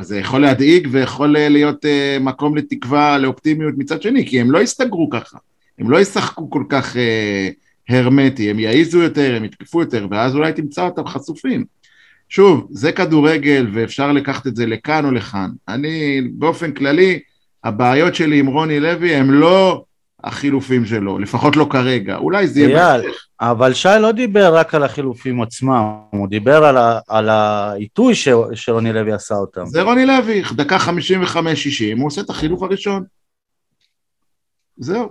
[0.00, 5.10] זה יכול להדאיג ויכול להיות uh, מקום לתקווה, לאופטימיות מצד שני, כי הם לא יסתגרו
[5.10, 5.38] ככה,
[5.78, 6.98] הם לא ישחקו כל כך uh,
[7.88, 11.64] הרמטי, הם יעיזו יותר, הם יתקפו יותר, ואז אולי תמצא אותם חשופים.
[12.28, 15.50] שוב, זה כדורגל ואפשר לקחת את זה לכאן או לכאן.
[15.68, 17.20] אני, באופן כללי,
[17.64, 19.84] הבעיות שלי עם רוני לוי הם לא
[20.24, 22.90] החילופים שלו, לפחות לא כרגע, אולי זה יהיה...
[22.94, 28.14] אייל, אבל שי לא דיבר רק על החילופים עצמם, הוא דיבר על, ה, על העיתוי
[28.14, 29.66] ש, שרוני לוי עשה אותם.
[29.66, 30.80] זה רוני לוי, דקה 55-60,
[31.98, 33.04] הוא עושה את החילוף הראשון.
[34.76, 35.08] זהו.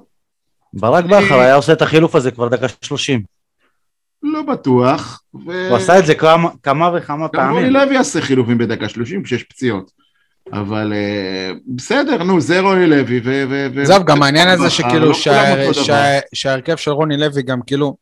[0.74, 3.22] ברק אני- בכר היה עושה את החילוף הזה כבר דקה 30.
[4.24, 5.22] לא בטוח.
[5.46, 5.68] ו...
[5.70, 7.74] הוא עשה את זה כמה, כמה וכמה גם רוני פעמים.
[7.74, 9.92] לוי יעשה חילופים בדקה 30 כשיש פציעות.
[10.54, 13.20] אבל אה, בסדר, נו, זה רוני לוי.
[13.24, 15.14] ו- ו- ו- עזוב, גם העניין הזה לא שכאילו.
[15.14, 17.96] שה- שההרכב של רוני לוי גם כאילו,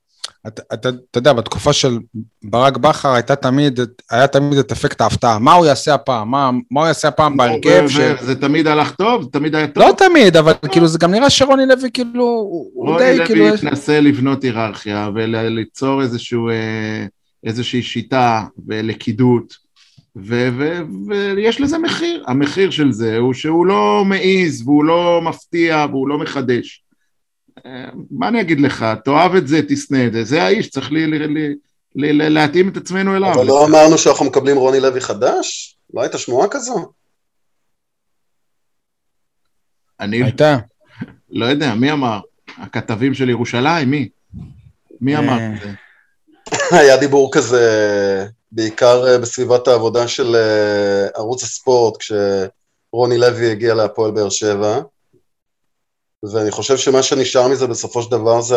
[0.74, 1.98] אתה- יודע, בתקופה של
[2.44, 3.80] ברק בכר הייתה תמיד,
[4.12, 5.40] היה תמיד את אפקט ההפתעה.
[5.40, 6.32] מה הוא יעשה הפעם?
[6.32, 7.86] מה מה הוא יעשה הפעם בהרכב?
[7.88, 9.30] ש- זה תמיד הלך טוב?
[9.32, 9.84] תמיד היה טוב?
[9.84, 13.28] לא תמיד, אבל כאילו זה גם נראה שרוני לוי כאילו, הוא הוא רוני די לוי
[13.28, 17.06] כאילו, התנסה לבנות היררכיה וליצור איזשהו, אה,
[17.44, 19.65] איזושהי שיטה ולכידות,
[20.16, 22.24] ויש לזה מחיר.
[22.28, 26.84] המחיר של זה הוא שהוא לא מעיז והוא לא מפתיע והוא לא מחדש.
[27.66, 31.08] אה, מה אני אגיד לך, תאהב את זה, תשנא את זה, זה האיש, צריך לי,
[31.08, 31.28] לי, לי,
[31.96, 33.34] לי, לי, להתאים את עצמנו אליו.
[33.34, 35.78] אבל לא אמרנו שאנחנו מקבלים רוני לוי חדש?
[35.94, 36.92] לא הייתה שמועה כזו?
[40.00, 40.58] אני הייתה.
[41.30, 42.20] לא יודע, מי אמר?
[42.58, 44.10] הכתבים של ירושלים, מי?
[45.02, 45.72] מי אה, אמר את זה?
[46.78, 54.12] היה דיבור כזה, בעיקר אה, בסביבת העבודה של אה, ערוץ הספורט, כשרוני לוי הגיע להפועל
[54.12, 54.80] באר שבע,
[56.34, 58.56] ואני חושב שמה שנשאר מזה בסופו של דבר זה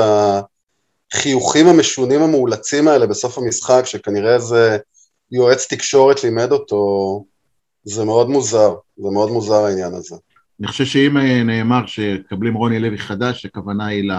[1.12, 4.78] החיוכים המשונים המאולצים האלה בסוף המשחק, שכנראה איזה
[5.32, 7.24] יועץ תקשורת לימד אותו,
[7.84, 10.16] זה מאוד מוזר, זה מאוד מוזר העניין הזה.
[10.60, 14.12] אני חושב שאם אה, נאמר שקבלים רוני לוי חדש, הכוונה היא ל...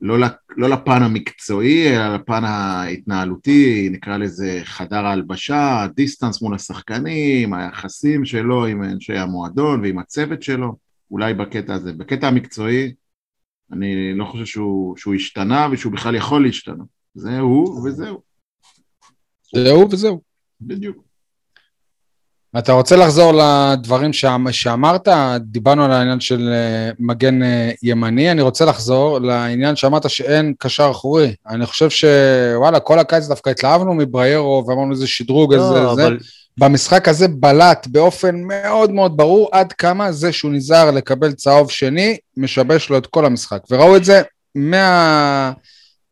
[0.00, 0.26] לא.
[0.56, 8.66] לא לפן המקצועי, אלא לפן ההתנהלותי, נקרא לזה חדר ההלבשה, דיסטנס מול השחקנים, היחסים שלו
[8.66, 10.76] עם אנשי המועדון ועם הצוות שלו,
[11.10, 11.92] אולי בקטע הזה.
[11.92, 12.92] בקטע המקצועי,
[13.72, 16.86] אני לא חושב שהוא, שהוא השתנה ושהוא בכלל יכול להשתנות.
[17.14, 18.20] זה הוא וזהו,
[19.54, 20.20] זהו וזהו.
[20.60, 21.09] בדיוק.
[22.58, 25.08] אתה רוצה לחזור לדברים שאמ- שאמרת?
[25.40, 30.88] דיברנו על העניין של אה, מגן אה, ימני, אני רוצה לחזור לעניין שאמרת שאין קשר
[30.90, 31.34] אחורי.
[31.48, 36.02] אני חושב שוואלה, כל הקיץ דווקא התלהבנו מבריירו ואמרנו איזה שדרוג, איזה לא, זה.
[36.06, 36.18] אבל
[36.58, 42.16] במשחק הזה בלט באופן מאוד מאוד ברור עד כמה זה שהוא נזהר לקבל צהוב שני,
[42.36, 43.60] משבש לו את כל המשחק.
[43.70, 44.22] וראו את זה
[44.54, 45.52] מה...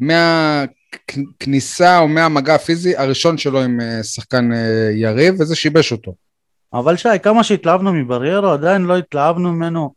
[0.01, 4.51] מהכניסה או מהמגע הפיזי הראשון שלו עם אה, שחקן
[4.95, 6.28] יריב, וזה שיבש אותו.
[6.75, 9.91] אבל שי, כמה שהתלהבנו מבריירו, עדיין לא התלהבנו ממנו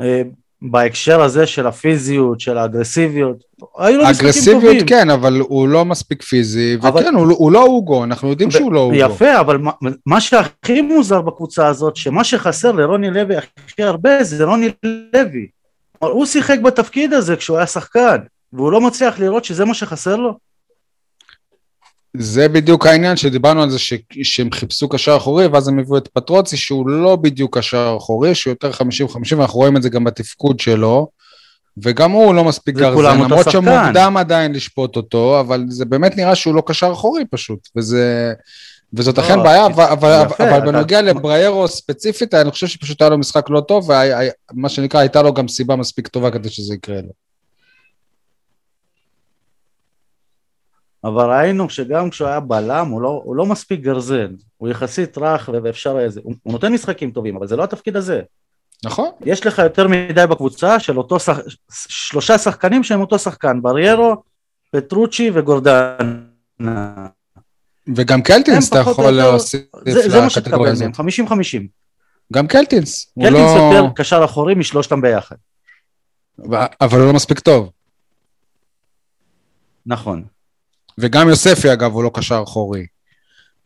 [0.00, 0.22] אה,
[0.62, 3.36] בהקשר הזה של הפיזיות, של האגרסיביות.
[3.78, 4.86] היו לו אגרסיביות טובים.
[4.86, 8.50] כן, אבל הוא לא מספיק פיזי, אבל- וכן, הוא, לא- הוא לא אוגו, אנחנו יודעים
[8.50, 8.94] שהוא לא אוגו.
[8.94, 9.70] יפה, אבל מה,
[10.06, 14.68] מה שהכי מוזר בקבוצה הזאת, שמה שחסר לרוני לוי הכי הרבה זה רוני
[15.14, 15.46] לוי.
[15.98, 18.16] הוא שיחק בתפקיד הזה כשהוא היה שחקן,
[18.52, 20.38] והוא לא מצליח לראות שזה מה שחסר לו.
[22.18, 23.94] זה בדיוק העניין שדיברנו על זה ש...
[24.22, 28.50] שהם חיפשו קשר אחורי ואז הם הביאו את פטרוצי שהוא לא בדיוק קשר אחורי, שהוא
[28.50, 31.08] יותר 50-50 ואנחנו רואים את זה גם בתפקוד שלו
[31.82, 33.50] וגם הוא לא מספיק גרזן, למרות.
[33.50, 38.32] שמוקדם עדיין לשפוט אותו, אבל זה באמת נראה שהוא לא קשר אחורי פשוט, וזה...
[38.92, 43.60] וזאת לא, אכן בעיה, אבל, בנוגע לבריירו ספציפית, אני חושב שפשוט היה לו משחק לא
[43.60, 43.90] טוב,
[44.54, 47.27] ומה שנקרא, הייתה לו גם סיבה מספיק טובה כדי שזה יקרה לו.
[51.04, 54.34] אבל ראינו שגם כשהוא היה בלם, הוא לא, הוא לא מספיק גרזן.
[54.56, 56.20] הוא יחסית רך ואפשר איזה...
[56.24, 58.22] הוא, הוא נותן משחקים טובים, אבל זה לא התפקיד הזה.
[58.84, 59.10] נכון?
[59.24, 61.38] יש לך יותר מדי בקבוצה של אותו שח...
[61.88, 64.22] שלושה שחקנים שהם אותו שחקן, בריירו,
[64.70, 65.96] פטרוצ'י וגורדנה.
[67.96, 70.98] וגם קלטינס אתה יכול להוסיף זה, זה מה לקטגוריה הזאת.
[70.98, 71.66] מהם, 50-50.
[72.32, 73.72] גם קלטינס, קלטינס לא...
[73.74, 75.36] יותר קשר אחורי משלושתם ביחד.
[76.80, 77.70] אבל הוא לא מספיק טוב.
[79.86, 80.24] נכון.
[80.98, 82.86] וגם יוספי, אגב, הוא לא קשר אחורי.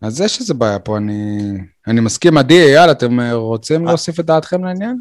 [0.01, 1.41] אז יש איזה בעיה פה, אני,
[1.87, 2.39] אני מסכים.
[2.39, 5.01] עדי, אייל, אתם אה, רוצים להוסיף את דעתכם לעניין?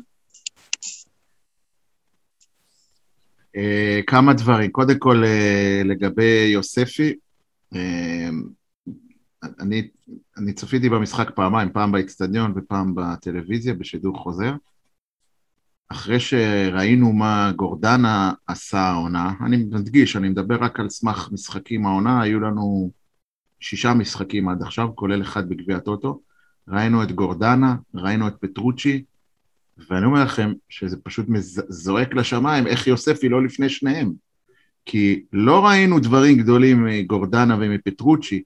[3.55, 4.71] אה, כמה דברים.
[4.71, 7.13] קודם כל, אה, לגבי יוספי,
[7.75, 8.29] אה,
[9.59, 9.87] אני,
[10.37, 14.53] אני צפיתי במשחק פעמיים, פעם באצטדיון ופעם בטלוויזיה בשידור חוזר.
[15.91, 22.21] אחרי שראינו מה גורדנה עשה העונה, אני מדגיש, אני מדבר רק על סמך משחקים העונה,
[22.21, 22.91] היו לנו
[23.59, 26.19] שישה משחקים עד עכשיו, כולל אחד בגביע הטוטו.
[26.67, 29.03] ראינו את גורדנה, ראינו את פטרוצ'י,
[29.89, 31.25] ואני אומר לכם שזה פשוט
[31.69, 34.11] זועק לשמיים, איך יוספי לא לפני שניהם.
[34.85, 38.43] כי לא ראינו דברים גדולים מגורדנה ומפטרוצ'י,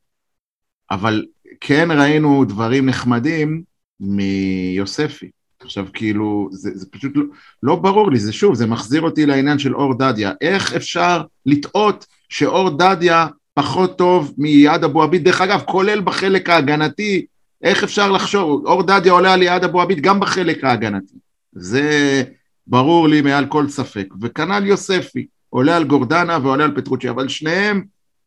[0.92, 1.26] אבל
[1.62, 3.64] כן ראינו דברים נחמדים
[4.00, 5.32] מיוספי.
[5.66, 7.24] עכשיו כאילו, זה, זה פשוט לא,
[7.64, 10.32] לא ברור לי, זה שוב, זה מחזיר אותי לעניין של אור דדיה.
[10.42, 15.24] איך אפשר לטעות שאור דדיה פחות טוב מיעד אבו עביד?
[15.24, 17.26] דרך אגב, כולל בחלק ההגנתי,
[17.62, 18.66] איך אפשר לחשוב?
[18.66, 21.16] אור דדיה עולה על יעד אבו עביד גם בחלק ההגנתי.
[21.54, 22.24] זה
[22.68, 24.08] ברור לי מעל כל ספק.
[24.22, 27.84] וכנ"ל יוספי, עולה על גורדנה ועולה על פטרוצ'י, אבל שניהם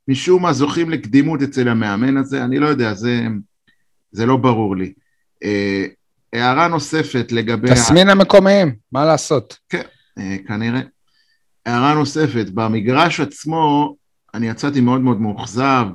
[0.09, 3.27] משום מה זוכים לקדימות אצל המאמן הזה, אני לא יודע, זה,
[4.13, 4.93] זה לא ברור לי.
[6.33, 7.71] הערה נוספת לגבי...
[7.71, 9.59] תסמין המקומיים, מה לעשות?
[10.19, 10.81] אה, כנראה.
[11.67, 13.97] הערה נוספת, במגרש עצמו
[14.35, 15.87] אני יצאתי מאוד מאוד מאוכזב,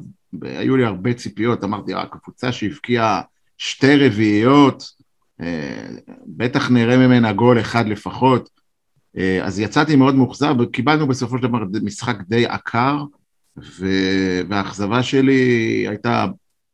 [0.41, 3.21] היו לי הרבה ציפיות, אמרתי, רק קבוצה שהבקיעה
[3.57, 4.91] שתי רביעיות,
[5.41, 5.87] אה,
[6.27, 8.49] בטח נראה ממנה גול אחד לפחות,
[9.17, 13.03] אה, אז יצאתי מאוד מאוכזב, וקיבלנו בסופו של דבר משחק די עקר,
[14.47, 16.25] והאכזבה שלי הייתה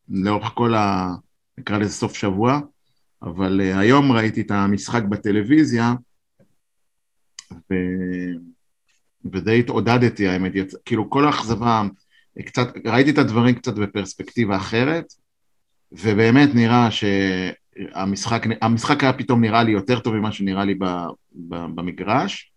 [0.10, 1.10] לאורך כל ה...
[1.58, 2.60] נקרא לזה סוף שבוע,
[3.24, 5.94] אבל uh, היום ראיתי את המשחק בטלוויזיה,
[7.54, 7.76] ו...
[9.32, 10.76] ודי התעודדתי האמת, יצ...
[10.86, 11.84] כאילו כל האכזבה,
[12.46, 15.14] קצת, ראיתי את הדברים קצת בפרספקטיבה אחרת,
[15.92, 20.86] ובאמת נראה שהמשחק המשחק היה פתאום נראה לי יותר טוב ממה שנראה לי ב,
[21.50, 22.52] ב, במגרש,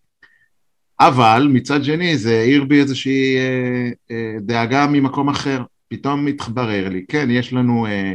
[1.00, 7.04] אבל מצד שני זה העיר בי איזושהי אה, אה, דאגה ממקום אחר, פתאום מתברר לי,
[7.08, 8.14] כן, יש לנו אה,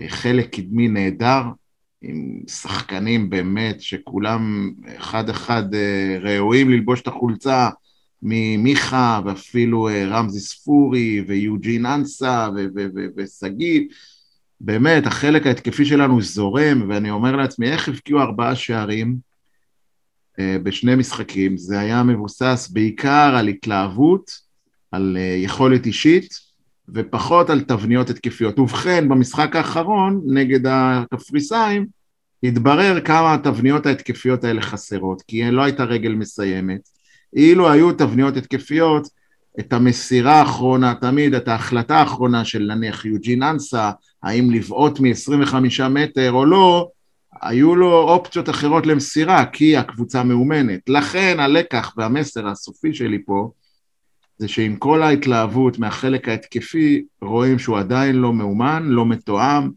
[0.00, 1.42] אה, חלק קדמי נהדר,
[2.02, 7.68] עם שחקנים באמת שכולם אחד אחד אה, ראויים ללבוש את החולצה,
[8.22, 13.82] ממיכה ואפילו אה, רמזי ספורי ויוג'ין אנסה ו- ו- ו- ושגיב,
[14.60, 19.16] באמת החלק ההתקפי שלנו זורם ואני אומר לעצמי איך הבקיעו ארבעה שערים
[20.38, 24.30] אה, בשני משחקים, זה היה מבוסס בעיקר על התלהבות,
[24.92, 26.47] על יכולת אישית
[26.94, 28.58] ופחות על תבניות התקפיות.
[28.58, 31.86] ובכן, במשחק האחרון נגד הקפריסאים,
[32.42, 36.80] התברר כמה התבניות ההתקפיות האלה חסרות, כי לא הייתה רגל מסיימת.
[37.36, 39.08] אילו היו תבניות התקפיות,
[39.60, 43.90] את המסירה האחרונה, תמיד את ההחלטה האחרונה של נניח יוג'ין אנסה,
[44.22, 46.88] האם לבעוט מ-25 מטר או לא,
[47.42, 50.80] היו לו אופציות אחרות למסירה, כי הקבוצה מאומנת.
[50.88, 53.50] לכן הלקח והמסר הסופי שלי פה,
[54.38, 59.70] זה שעם כל ההתלהבות מהחלק ההתקפי, רואים שהוא עדיין לא מאומן, לא מתואם,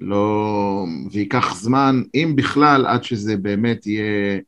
[0.00, 0.84] לא...
[1.12, 4.38] וייקח זמן, אם בכלל, עד שזה באמת יהיה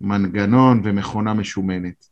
[0.00, 2.06] מנגנון ומכונה משומנת.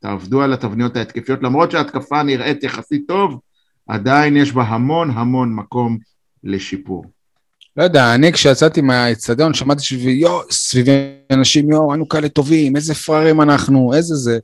[0.00, 3.40] תעבדו על התבניות ההתקפיות, למרות שההתקפה נראית יחסית טוב,
[3.86, 5.98] עדיין יש בה המון המון מקום
[6.44, 7.04] לשיפור.
[7.76, 9.82] לא יודע, אני כשיצאתי מהאצטדיון שמעתי
[10.50, 10.92] סביבי
[11.30, 14.38] אנשים, יואו, היינו כאלה טובים, איזה פרארים אנחנו, איזה זה.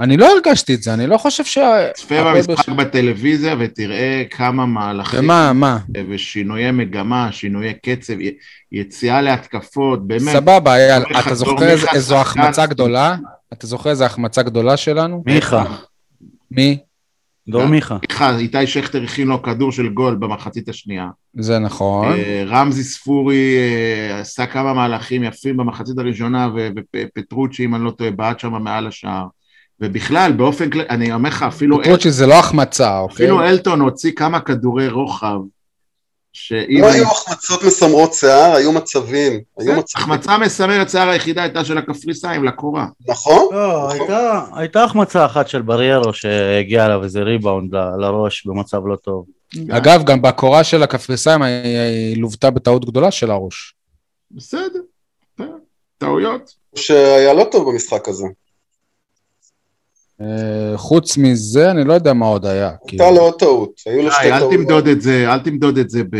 [0.00, 1.58] אני לא הרגשתי את זה, אני לא חושב ש...
[1.94, 5.20] צפה במשחק בטלוויזיה ותראה כמה מהלכים...
[5.20, 5.78] ומה, מה?
[6.08, 8.14] ושינויי מגמה, שינויי קצב,
[8.72, 10.32] יציאה להתקפות, באמת.
[10.32, 13.16] סבבה, אייל, אתה זוכר איזו החמצה גדולה?
[13.52, 15.22] אתה זוכר איזו החמצה גדולה שלנו?
[15.26, 15.64] מיכה.
[16.50, 16.78] מי?
[17.48, 17.98] דור מיכה.
[18.06, 21.08] סליחה, איתי שכטר הכין לו כדור של גול במחצית השנייה.
[21.34, 22.12] זה נכון.
[22.12, 26.48] אה, רמזי ספורי אה, עשה כמה מהלכים יפים במחצית הראשונה,
[26.96, 29.26] ופטרוצ'י, אם אני לא טועה, בעט שם מעל השער.
[29.80, 33.14] ובכלל, באופן כללי, אני אומר לך, אפילו, אל, פטרוצ'י זה לא החמצה, אוקיי?
[33.16, 35.36] אפילו אלטון הוציא כמה כדורי רוחב,
[36.32, 36.78] שאם...
[36.80, 39.32] לא היו החמצות מסמרות שיער, היו מצבים.
[39.58, 39.84] היו מצבים.
[39.96, 42.86] החמצה מסמרת שיער היחידה הייתה של הקפריסאים לקורה.
[43.08, 43.48] נכון?
[43.54, 44.00] לא, נכון.
[44.00, 49.26] הייתה, הייתה החמצה אחת של בריירו שהגיע אליו איזה ריבאונד ל- לראש במצב לא טוב.
[49.70, 53.74] אגב, גם בקורה של הקפריסאים היא- לוותה בטעות גדולה של הראש.
[54.30, 54.60] בסדר,
[55.36, 55.52] בסדר,
[55.98, 56.54] טעויות.
[56.74, 58.26] שהיה לא טוב במשחק הזה.
[60.20, 62.70] אה, חוץ מזה, אני לא יודע מה עוד היה.
[62.86, 63.04] כאילו.
[63.04, 63.70] הייתה לו עוד טעות.
[63.86, 64.60] היו לו שתי די, אל טעויות.
[64.60, 66.16] תמדוד את זה, אל תמדוד את זה ב...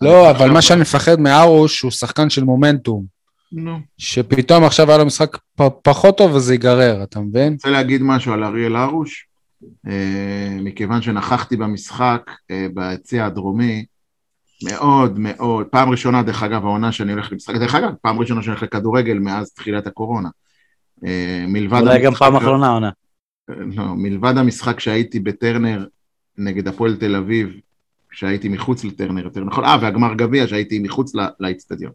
[0.00, 3.16] לא, אבל מה שאני מפחד מארוש, הוא שחקן של מומנטום.
[3.52, 3.78] נו.
[3.98, 5.38] שפתאום עכשיו היה לו משחק
[5.82, 7.52] פחות טוב וזה ייגרר, אתה מבין?
[7.52, 9.26] רוצה להגיד משהו על אריאל הרוש,
[9.86, 13.84] אה, מכיוון שנכחתי במשחק אה, ביציע הדרומי,
[14.64, 18.50] מאוד מאוד, פעם ראשונה דרך אגב העונה שאני הולך למשחק, דרך אגב, פעם ראשונה שאני
[18.50, 20.28] הולך לכדורגל מאז תחילת הקורונה.
[21.06, 22.90] אה, מלבד אולי גם פעם אחרונה עונה.
[23.48, 25.86] לא, מלבד המשחק שהייתי בטרנר
[26.38, 27.48] נגד הפועל תל אביב,
[28.12, 31.92] שהייתי מחוץ לטרנר, יותר נכון, אה, והגמר גביע שהייתי מחוץ ל- לאצטדיון.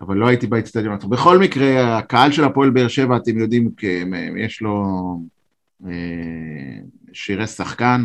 [0.00, 0.94] אבל לא הייתי באצטדיון.
[0.94, 1.10] עצמו.
[1.10, 3.70] בכל מקרה, הקהל של הפועל באר שבע, אתם יודעים,
[4.36, 4.84] יש לו
[5.86, 5.90] אה,
[7.12, 8.04] שירי שחקן.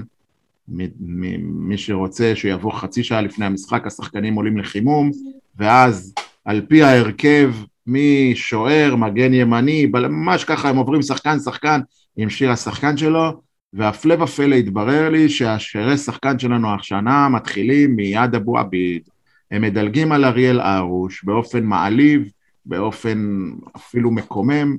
[0.68, 5.12] מי שרוצה שיבוא חצי שעה לפני המשחק, השחקנים עולים לחימום,
[5.58, 6.14] ואז
[6.46, 7.54] על פי ההרכב,
[7.88, 11.80] משוער, מגן ימני, ממש ככה הם עוברים שחקן שחקן
[12.22, 13.42] עם שיר השחקן שלו,
[13.74, 19.10] והפלא ופלא התברר לי שהשירי שחקן שלנו השנה מתחילים מיד אבו עביד.
[19.52, 22.32] הם מדלגים על אריאל הרוש באופן מעליב,
[22.66, 24.78] באופן אפילו מקומם,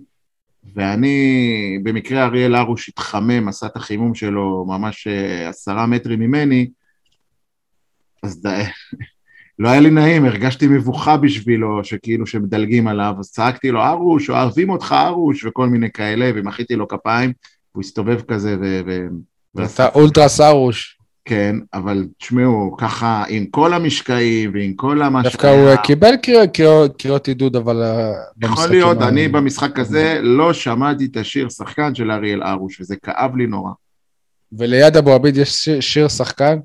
[0.75, 6.71] ואני, במקרה אריאל הרוש התחמם, עשה את החימום שלו ממש אה, עשרה מטרים ממני,
[8.23, 8.63] אז די,
[9.61, 14.71] לא היה לי נעים, הרגשתי מבוכה בשבילו, שכאילו שמדלגים עליו, אז צעקתי לו, ארוש, אוהבים
[14.71, 17.33] אותך ארוש, וכל מיני כאלה, ומחאתי לו כפיים,
[17.73, 18.81] הוא הסתובב כזה ו...
[19.57, 19.65] ו...
[19.65, 20.97] אתה אולטרס ארוש.
[21.25, 26.15] כן, אבל תשמעו, ככה עם כל המשקעים ועם כל מה דווקא הוא אה, קיבל
[26.99, 31.95] קריאות- עידוד, אבל אה, יכול להיות, ה- אני במשחק הזה לא שמעתי את השיר שחקן
[31.95, 33.71] של אריאל הרוש, וזה כאב לי נורא.
[34.53, 36.57] וליד אבו עביד יש שיר שחקן?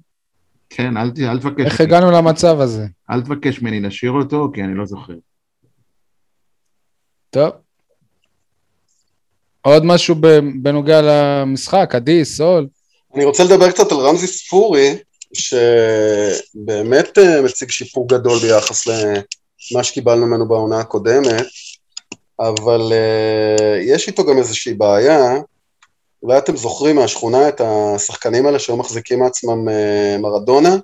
[0.70, 2.86] כן, אל, ת- אל תבקש, איך הגענו למצב הזה?
[3.12, 5.14] אל תבקש ממני לשיר אותו, כי אני לא זוכר.
[7.30, 7.50] טוב.
[9.62, 12.68] עוד משהו ב- בנוגע למשחק, עדי, סול?
[13.16, 14.96] אני רוצה לדבר קצת על רמזי ספורי,
[15.34, 21.46] שבאמת אה, מציג שיפור גדול ביחס למה שקיבלנו ממנו בעונה הקודמת,
[22.40, 25.20] אבל אה, יש איתו גם איזושהי בעיה.
[26.26, 30.76] אולי אתם זוכרים מהשכונה את השחקנים האלה שהיו מחזיקים מעצמם אה, מרדונה?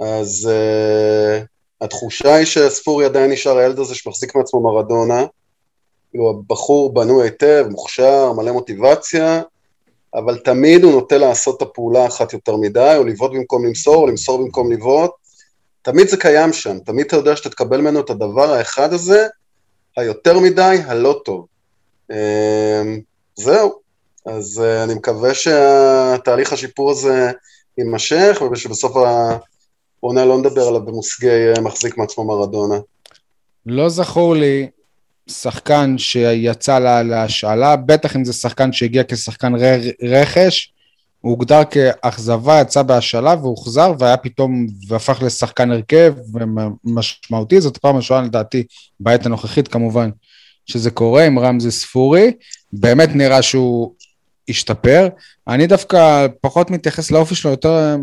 [0.00, 1.44] אז uh,
[1.80, 5.24] התחושה היא שספורי עדיין נשאר הילד הזה שמחזיק מעצמו מרדונה.
[6.10, 9.42] כאילו הבחור בנוי היטב, מוכשר, מלא מוטיבציה,
[10.14, 14.06] אבל תמיד הוא נוטה לעשות את הפעולה אחת יותר מדי, או לבעוט במקום למסור, או
[14.06, 15.10] למסור במקום לבעוט.
[15.82, 19.26] תמיד זה קיים שם, תמיד אתה יודע שאתה תקבל ממנו את הדבר האחד הזה,
[19.96, 21.46] היותר מדי, הלא טוב.
[22.10, 23.00] אמ,
[23.36, 23.85] זהו,
[24.26, 27.30] אז אה, אני מקווה שהתהליך השיפור הזה
[27.78, 32.74] יימשך, ושבסוף העונה לא נדבר עליו במושגי אה, מחזיק מעצמו מרדונה.
[33.66, 34.66] לא זכור לי
[35.30, 40.72] שחקן שיצא לה- להשאלה, בטח אם זה שחקן שהגיע כשחקן ר- רכש,
[41.20, 46.14] הוא הוגדר כאכזבה, יצא בהשאלה והוחזר והיה פתאום, והפך לשחקן הרכב
[46.84, 48.64] משמעותי, זאת הפעם הראשונה לדעתי
[49.00, 50.10] בעת הנוכחית כמובן
[50.66, 52.32] שזה קורה עם רמזי ספורי,
[52.72, 53.92] באמת נראה שהוא
[54.48, 55.08] השתפר.
[55.48, 57.96] אני דווקא פחות מתייחס לאופי שלו, יותר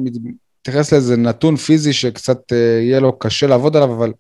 [0.60, 4.14] מתייחס לאיזה נתון פיזי שקצת אה, יהיה לו קשה לעבוד עליו, אבל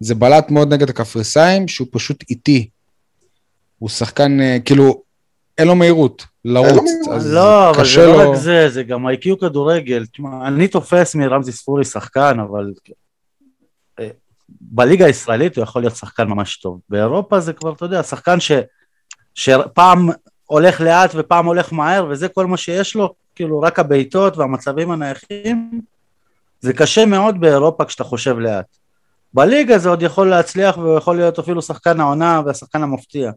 [0.00, 2.68] זה בלט מאוד נגד הקפריסאים, שהוא פשוט איטי.
[3.78, 5.02] הוא שחקן, אה, כאילו,
[5.58, 8.30] אין לו מהירות לרוץ, לא, אבל זה לא.
[8.30, 10.06] רק זה, זה גם איי-קיו כדורגל.
[10.06, 12.72] תשמע, אני תופס מרמזי ספורי שחקן, אבל
[14.00, 14.08] אה,
[14.60, 16.80] בליגה הישראלית הוא יכול להיות שחקן ממש טוב.
[16.88, 18.52] באירופה זה כבר, אתה יודע, שחקן ש...
[19.34, 20.08] שפעם
[20.48, 25.80] הולך לאט ופעם הולך מהר, וזה כל מה שיש לו, כאילו רק הבעיטות והמצבים הנייחים.
[26.60, 28.66] זה קשה מאוד באירופה כשאתה חושב לאט.
[29.34, 33.30] בליגה זה עוד יכול להצליח והוא יכול להיות אפילו שחקן העונה והשחקן המפתיע.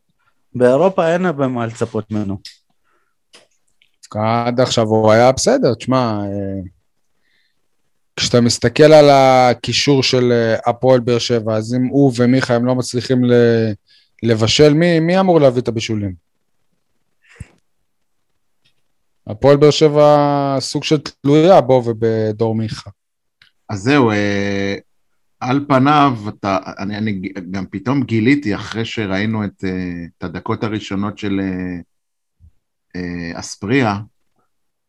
[0.56, 2.38] באירופה אין הרבה מה לצפות ממנו.
[4.16, 6.62] עד עכשיו הוא היה בסדר, תשמע, אה,
[8.16, 12.76] כשאתה מסתכל על הקישור של אה, הפועל באר שבע, אז אם הוא ומיכה הם לא
[12.76, 13.22] מצליחים
[14.24, 16.31] לבשל, מי, מי אמור להביא את הבישולים?
[19.32, 22.90] הפועל באר שבע סוג של תלויה בו ובדור מיכה.
[23.70, 24.76] אז זהו, אה,
[25.40, 27.22] על פניו, אתה, אני, אני
[27.52, 31.80] גם פתאום גיליתי, אחרי שראינו את, אה, את הדקות הראשונות של אה,
[32.96, 34.00] אה, אספריה,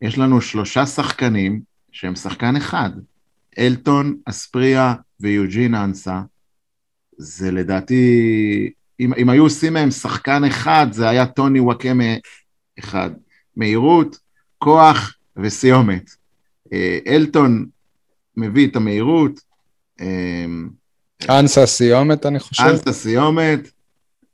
[0.03, 1.61] יש לנו שלושה שחקנים
[1.93, 2.91] שהם שחקן אחד,
[3.59, 6.21] אלטון, אספריה ויוג'ין אנסה.
[7.19, 12.15] זה לדעתי, אם, אם היו עושים מהם שחקן אחד, זה היה טוני וואקמה
[12.79, 13.11] אחד.
[13.57, 14.17] מהירות,
[14.63, 16.11] כוח וסיומת.
[16.73, 17.67] אה, אלטון
[18.37, 19.41] מביא את המהירות,
[20.01, 20.47] אה,
[21.39, 22.63] אנסה סיומת, אני חושב.
[22.63, 23.71] אנסה סיומת,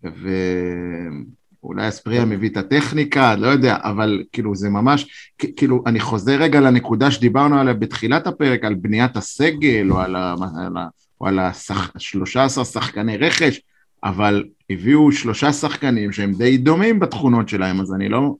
[0.02, 6.60] ואולי אספריה מביא את הטכניקה, לא יודע, אבל כאילו זה ממש, כאילו אני חוזר רגע
[6.60, 10.34] לנקודה שדיברנו עליה בתחילת הפרק, על בניית הסגל, או על, ה,
[10.66, 10.86] על, ה,
[11.20, 13.60] או על השח, 13 שחקני רכש,
[14.04, 18.34] אבל הביאו שלושה שחקנים שהם די דומים בתכונות שלהם, אז אני לא...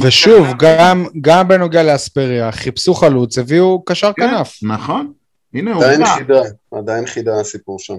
[0.00, 4.58] ושוב, גם, גם בנוגע לאספריה, חיפשו חלוץ, הביאו קשר כן, כנף.
[4.62, 5.12] נכון,
[5.54, 6.14] הנה הוא עדיין בא.
[6.16, 6.40] חידה,
[6.72, 7.94] עדיין חידה הסיפור שם.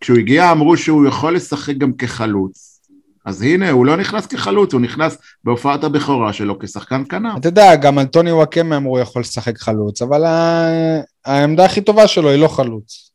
[0.00, 2.80] כשהוא הגיע אמרו שהוא יכול לשחק גם כחלוץ.
[3.24, 7.38] אז הנה, הוא לא נכנס כחלוץ, הוא נכנס בהופעת הבכורה שלו כשחקן כנף.
[7.40, 12.06] אתה יודע, גם על טוני וואקמה אמרו יכול לשחק חלוץ, אבל ה- העמדה הכי טובה
[12.08, 13.10] שלו היא לא חלוץ.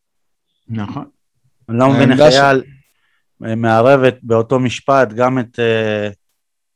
[0.70, 1.06] נכון.
[1.70, 2.64] אני לא מבין איך אייל
[3.45, 6.10] אה, מערבת באותו משפט גם את אה,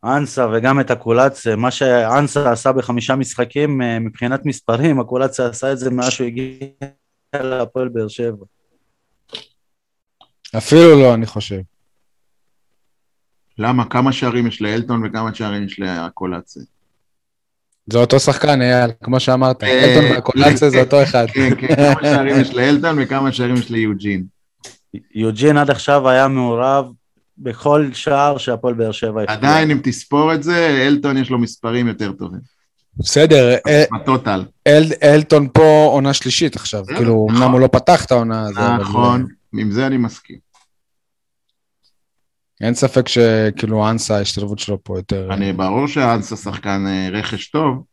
[0.05, 1.55] אנסה וגם את הקולציה.
[1.55, 6.67] מה שאנסה עשה בחמישה משחקים אה, מבחינת מספרים, הקולציה עשה את זה מאז שהוא הגיע
[7.33, 8.45] להפועל באר שבע.
[10.57, 11.59] אפילו לא, אני חושב.
[13.57, 13.85] למה?
[13.85, 16.63] כמה שערים יש לאלטון וכמה שערים יש לקולציה?
[17.87, 19.63] זה אותו שחקן, אייל, כמו שאמרת.
[19.63, 21.25] אה, אלטון והקולציה זה אותו אחד.
[21.33, 24.23] כן, כן, כמה שערים יש לאלטון וכמה שערים יש ליוג'ין.
[25.15, 26.85] יוג'ין עד עכשיו היה מעורב
[27.37, 29.35] בכל שער שהפועל באר שבע הפקיע.
[29.35, 32.39] עדיין, אם תספור את זה, אלטון יש לו מספרים יותר טובים.
[32.97, 34.45] בסדר, אל- בטוטל.
[34.67, 36.83] אל- אלטון פה עונה שלישית עכשיו.
[36.83, 37.41] בסדר, כאילו, נכון.
[37.43, 38.81] אמנם הוא לא פתח את העונה הזו, אבל...
[38.81, 40.37] נכון, עם זה אני מסכים.
[42.61, 45.33] אין ספק שכאילו אנסה, ההשתלבות שלו פה יותר...
[45.33, 47.83] אני, ברור שאנסה שחקן אה, רכש טוב,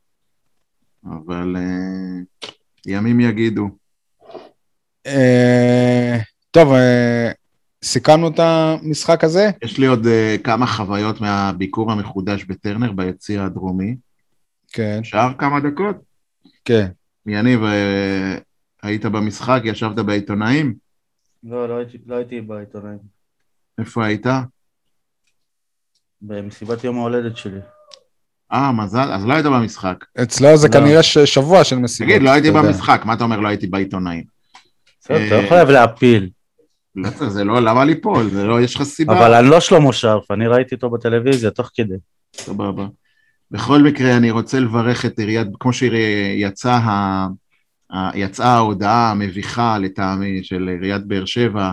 [1.07, 2.49] אבל אה,
[2.87, 3.69] ימים יגידו.
[5.07, 6.19] אה,
[6.51, 7.31] טוב, אה,
[7.85, 9.51] סיכמנו את המשחק הזה?
[9.65, 13.97] יש לי עוד אה, כמה חוויות מהביקור המחודש בטרנר ביציר הדרומי.
[14.73, 15.97] כן, אפשר כמה דקות?
[16.65, 16.87] כן.
[17.27, 18.37] יניב, אה,
[18.83, 20.75] היית במשחק, ישבת בעיתונאים?
[21.45, 22.99] לא, לא הייתי- לא הייתי בעיתונאים.
[23.79, 24.27] איפה היית?
[26.23, 27.59] במסיבת יום ההולדת שלי.
[28.53, 30.05] אה, מזל, אז לא היית במשחק.
[30.23, 30.73] אצלו זה לא.
[30.73, 32.11] כנראה ש- שבוע של מסיבות.
[32.13, 32.51] תגיד, לא הייתי.
[32.51, 34.25] במשחק, מה אתה אומר לא הייתי בעיתונאים?
[35.01, 36.31] בסדר, אתה אה, לא חייב להפיל.
[36.97, 38.31] לא, זה לא, למה ליפול?
[38.31, 39.19] זה לא, יש לך סיבה.
[39.19, 41.95] אבל אני לא שלמה שרף, אני ראיתי אותו בטלוויזיה תוך כדי.
[42.37, 42.87] סבבה.
[43.51, 47.27] בכל מקרה, אני רוצה לברך את עיריית, כמו שיצאה
[48.15, 51.73] יצאה ההודעה המביכה לטעמי של עיריית באר שבע,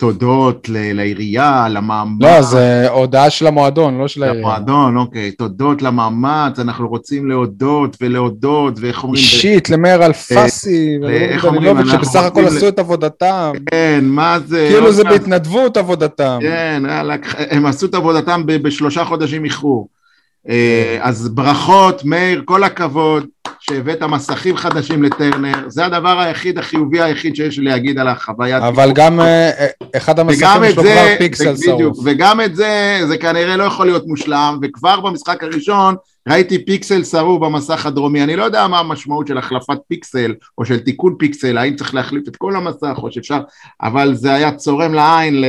[0.00, 4.42] תודות ל- לעירייה, למאמץ, לא, זה הודעה של המועדון, לא של העירייה.
[4.42, 11.44] למועדון, אוקיי, תודות למאמץ, אנחנו רוצים להודות ולהודות, ואיך אומרים, אישית, למאיר אלפסי, איך ולרוביק
[11.44, 13.52] אומרים, דנילוביץ', אנחנו שבסך הכל עשו את עבודתם.
[13.70, 16.38] כן, מה זה, כאילו זה עוד פעם, בהתנדבות עבודתם.
[16.42, 17.14] כן, יאללה,
[17.50, 19.88] הם עשו את עבודתם בשלושה חודשים איחור.
[20.48, 23.26] אה, אז ברכות, מאיר, כל הכבוד
[23.60, 28.68] שהבאת מסכים חדשים לטרנר, זה הדבר היחיד, החיובי היחיד שיש לי להגיד על החוויה.
[28.68, 31.98] אבל גם אה, אה, אחד המסכים שלו זה, כבר פיקסל בדיוק, שרוף.
[32.04, 35.94] וגם את זה, זה כנראה לא יכול להיות מושלם, וכבר במשחק הראשון
[36.28, 40.78] ראיתי פיקסל שרוף במסך הדרומי, אני לא יודע מה המשמעות של החלפת פיקסל, או של
[40.78, 43.40] תיקון פיקסל, האם צריך להחליף את כל המסך, או שאפשר,
[43.82, 45.44] אבל זה היה צורם לעין, ל...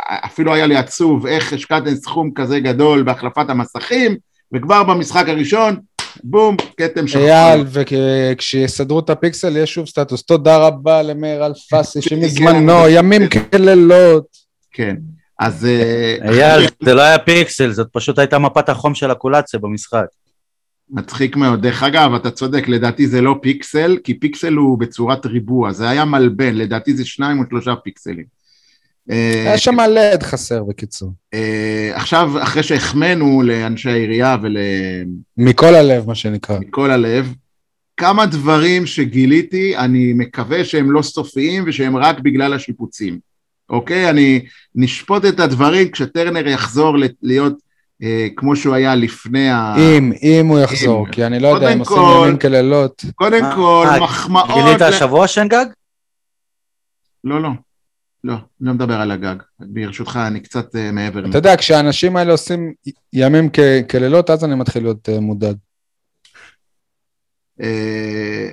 [0.00, 4.16] אפילו היה לי עצוב איך השקעתם סכום כזה גדול בהחלפת המסכים,
[4.54, 5.76] וכבר במשחק הראשון,
[6.24, 7.22] בום, כתם שחור.
[7.22, 10.22] אייל, וכשיסדרו את הפיקסל יהיה שוב סטטוס.
[10.22, 14.26] תודה רבה למאיר אלפסי, שמזמנו, ימים כלילות.
[14.72, 14.96] כן,
[15.40, 15.64] אז...
[15.66, 20.06] אה, אייל, זה לא היה פיקסל, זאת פשוט הייתה מפת החום של הקולציה במשחק.
[20.90, 21.62] מצחיק מאוד.
[21.62, 26.04] דרך אגב, אתה צודק, לדעתי זה לא פיקסל, כי פיקסל הוא בצורת ריבוע, זה היה
[26.04, 28.41] מלבן, לדעתי זה שניים או שלושה פיקסלים.
[29.10, 31.12] אה, היה שם לד חסר בקיצור.
[31.34, 34.36] אה, עכשיו, אחרי שהחמאנו לאנשי העירייה
[35.36, 36.56] מכל הלב, מה שנקרא.
[36.56, 37.34] ומכל הלב,
[37.96, 43.18] כמה דברים שגיליתי, אני מקווה שהם לא סופיים ושהם רק בגלל השיפוצים.
[43.70, 44.10] אוקיי?
[44.10, 44.44] אני
[44.74, 47.54] נשפוט את הדברים כשטרנר יחזור להיות
[48.02, 49.74] אה, כמו שהוא היה לפני ה...
[49.78, 51.12] אם, אם הוא יחזור, אם.
[51.12, 53.04] כי אני לא יודע, הם עושים ימים כלילות.
[53.14, 54.64] קודם אה, כל, אה, מחמאות...
[54.64, 55.66] גילית השבוע שנגג?
[57.24, 57.48] לא, לא.
[58.24, 59.36] לא, לא מדבר על הגג.
[59.60, 61.28] ברשותך, אני קצת אה, מעבר.
[61.30, 62.72] אתה יודע, כשהאנשים האלה עושים
[63.12, 65.56] ימים כ- כלילות, אז אני מתחיל להיות אה, מודאג.
[67.60, 68.50] אה,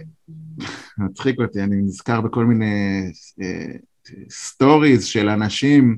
[0.98, 3.02] מצחיק אותי, אני נזכר בכל מיני
[4.30, 5.98] stories של אנשים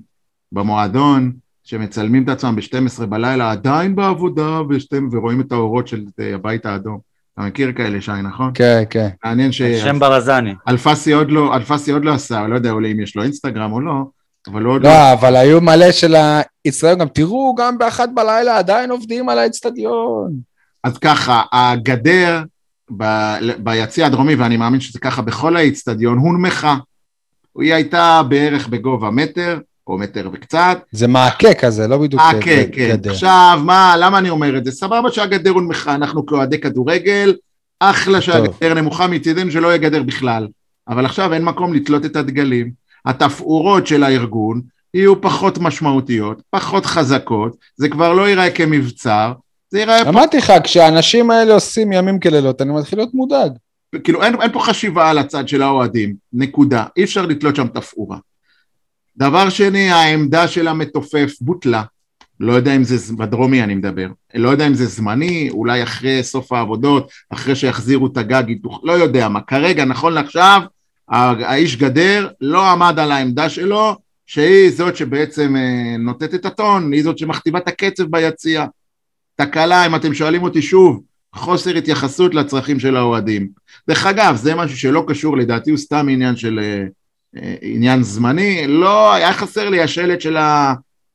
[0.52, 6.06] במועדון שמצלמים את עצמם ב-12 בלילה, עדיין בעבודה, ושתם, ורואים את האורות של
[6.36, 7.00] הבית האדום.
[7.34, 8.52] אתה מכיר כאלה, שי, נכון?
[8.54, 9.10] כן, כן.
[9.26, 9.62] מעניין ש...
[9.62, 10.54] שם ברזני.
[10.68, 13.82] אלפסי עוד לא, אלפסי עוד לא עשה, לא יודע אולי אם יש לו אינסטגרם או
[13.82, 14.04] לא,
[14.48, 14.90] אבל הוא עוד לא...
[14.90, 20.32] לא, אבל היו מלא של האיצטדיון, גם תראו, גם באחת בלילה עדיין עובדים על האיצטדיון.
[20.84, 22.44] אז ככה, הגדר
[22.98, 26.78] ב- ביציע הדרומי, ואני מאמין שזה ככה בכל האיצטדיון, הונמכה.
[27.60, 30.80] היא הייתה בערך בגובה מטר, או מטר וקצת.
[30.92, 32.90] זה מעקה כזה, לא בדיוק אה, כן, כן.
[32.90, 33.12] גדר.
[33.12, 34.72] עכשיו, מה, למה אני אומר את זה?
[34.72, 37.36] סבבה שהגדר הונמכה, אנחנו כאוהדי כדורגל,
[37.80, 40.48] אחלה שהגדר נמוכה מצידנו שלא יהיה גדר בכלל.
[40.88, 42.72] אבל עכשיו אין מקום לתלות את הדגלים.
[43.06, 44.62] התפאורות של הארגון
[44.94, 49.34] יהיו פחות משמעותיות, פחות חזקות, זה כבר לא ייראה כמבצר,
[49.70, 53.52] זה ייראה אמרתי לך, כשהאנשים האלה עושים ימים כלילות, אני מתחיל להיות מודאג.
[54.04, 56.86] כאילו אין, אין פה חשיבה על הצד של האוהדים, נקודה.
[56.98, 58.18] אי אפשר לתלות שם תפאורה.
[59.22, 61.84] דבר שני, העמדה של המתופף בוטלה.
[62.40, 66.52] לא יודע אם זה, בדרומי אני מדבר, לא יודע אם זה זמני, אולי אחרי סוף
[66.52, 68.44] העבודות, אחרי שיחזירו את הגג,
[68.84, 69.42] לא יודע מה.
[69.42, 70.62] כרגע, נכון לעכשיו,
[71.10, 73.96] האיש גדר לא עמד על העמדה שלו,
[74.26, 78.66] שהיא זאת שבעצם אה, נותנת את הטון, היא זאת שמכתיבה את הקצב ביציע.
[79.36, 81.02] תקלה, אם אתם שואלים אותי שוב,
[81.36, 83.48] חוסר התייחסות לצרכים של האוהדים.
[83.88, 86.60] דרך אגב, זה משהו שלא קשור, לדעתי הוא סתם עניין של...
[87.62, 90.74] עניין זמני, לא, היה חסר לי השלט של ה...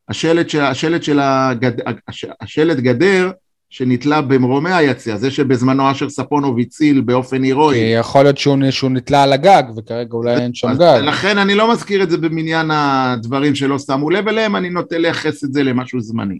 [0.08, 1.72] השלט של, השלט של הגד,
[2.08, 3.30] הש, השלט גדר
[3.70, 7.76] שנתלה במרומי היציע, זה שבזמנו אשר ספונוב הציל באופן כי הירואי.
[7.76, 11.00] יכול להיות שהוא שהוא נתלה על הגג, וכרגע אולי אין שם אז גג.
[11.02, 15.44] לכן אני לא מזכיר את זה במניין הדברים שלא שמו לב אליהם, אני נוטה לייחס
[15.44, 16.38] את זה למשהו זמני.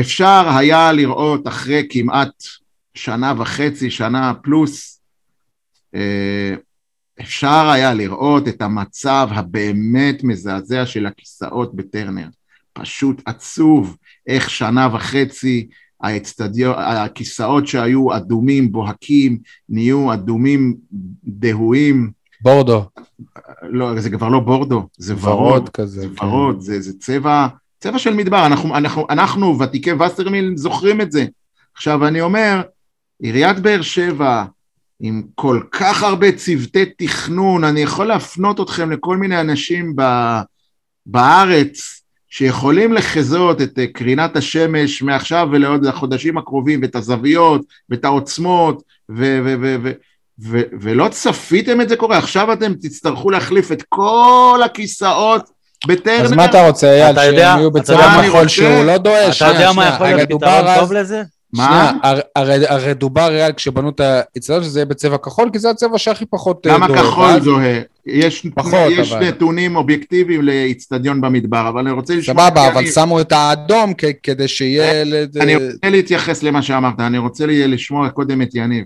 [0.00, 2.42] אפשר היה לראות אחרי כמעט
[2.94, 5.00] שנה וחצי, שנה פלוס,
[5.94, 6.54] אה,
[7.22, 12.26] אפשר היה לראות את המצב הבאמת מזעזע של הכיסאות בטרנר.
[12.72, 13.96] פשוט עצוב
[14.26, 15.68] איך שנה וחצי
[16.00, 20.76] האצטדיון, הכיסאות שהיו אדומים בוהקים נהיו אדומים
[21.24, 22.10] דהויים,
[22.42, 22.84] בורדו,
[23.62, 26.00] לא, זה כבר לא בורדו, זה ורוד, ורוד כזה.
[26.00, 26.26] זה כן.
[26.26, 27.46] ורוד, זה, זה צבע,
[27.80, 31.26] צבע של מדבר, אנחנו, אנחנו, אנחנו ותיקי וסרמיל זוכרים את זה.
[31.74, 32.62] עכשיו אני אומר,
[33.22, 34.44] עיריית באר שבע
[35.02, 40.02] עם כל כך הרבה צוותי תכנון, אני יכול להפנות אתכם לכל מיני אנשים ב,
[41.06, 48.82] בארץ שיכולים לחזות את אה, קרינת השמש מעכשיו ולעוד החודשים הקרובים, ואת הזוויות, ואת העוצמות,
[49.10, 49.92] ו- ו- ו- ו-
[50.50, 55.50] ו- ולא צפיתם את זה קורה, עכשיו אתם תצטרכו להחליף את כל הכיסאות
[55.86, 56.24] בטרנר.
[56.24, 58.48] אז מה אתה רוצה, אייל, שהם יהיו בצבע מחול?
[58.48, 59.42] שהוא לא דואש?
[59.42, 59.88] אתה יודע מה.
[59.88, 61.22] יכול להיות פתרון טוב לזה?
[61.52, 61.64] מה?
[61.66, 65.70] שנייה, הר- הרי, הרי דובר אייל כשבנו את האצטדיון שזה יהיה בצבע כחול, כי זה
[65.70, 66.88] הצבע שהכי פחות אה, למה.
[66.88, 67.80] כחול זוהה?
[68.06, 69.28] יש, פחות, יש אבל.
[69.28, 72.46] נתונים אובייקטיביים לאיצטדיון במדבר, אבל אני רוצה לשמוע...
[72.46, 75.04] סבבה, אבל אני- שמו את האדום כ- כדי שיהיה...
[75.04, 78.84] לד- אני רוצה להתייחס למה שאמרת, אני רוצה לשמוע קודם את יניב.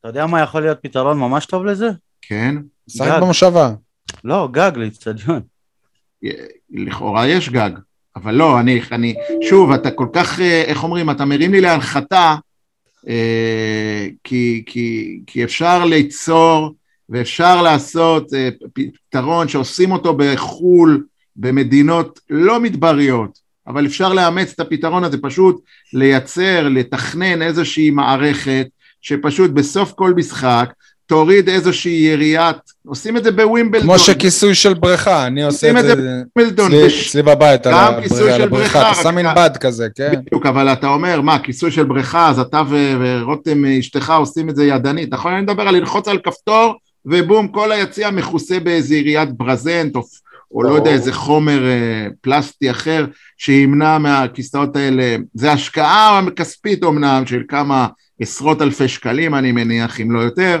[0.00, 1.88] אתה יודע מה יכול להיות פתרון ממש טוב לזה?
[2.22, 2.54] כן?
[2.88, 3.18] שחק.
[3.20, 3.70] במושבה.
[4.24, 5.40] לא, גג לאיצטדיון.
[6.70, 7.70] לכאורה יש גג,
[8.16, 9.14] אבל לא, אני, אני,
[9.48, 12.34] שוב, אתה כל כך, אה, איך אומרים, אתה מרים לי להנחתה,
[13.08, 16.74] אה, כי, כי, כי אפשר ליצור
[17.08, 21.04] ואפשר לעשות אה, פתרון שעושים אותו בחו"ל,
[21.36, 28.66] במדינות לא מדבריות, אבל אפשר לאמץ את הפתרון הזה, פשוט לייצר, לתכנן איזושהי מערכת
[29.00, 30.72] שפשוט בסוף כל משחק
[31.06, 35.92] תוריד איזושהי יריית, עושים את זה בווימבלדון, כמו שכיסוי של בריכה, אני עושה את זה
[35.92, 36.08] אצלי-
[37.22, 37.66] בבית,
[38.34, 40.12] על הבריכה, בריכה, אתה שם מין בד כזה, כן?
[40.26, 42.62] בדיוק, אבל אתה אומר, מה, כיסוי של בריכה, אז אתה
[42.98, 45.32] ורותם אשתך עושים את זה ידנית, נכון?
[45.32, 46.74] אני מדבר על ללחוץ על כפתור,
[47.06, 50.02] ובום, כל היציע מכוסה באיזה יריית ברזנט, או,
[50.54, 50.68] או לא.
[50.68, 53.06] יודע, איזה חומר אה, פלסטי אחר,
[53.38, 57.86] שימנע מהכיסאות האלה, זה השקעה כספית אמנם, של כמה
[58.20, 60.58] עשרות אלפי שקלים, אני מניח, אם לא יותר,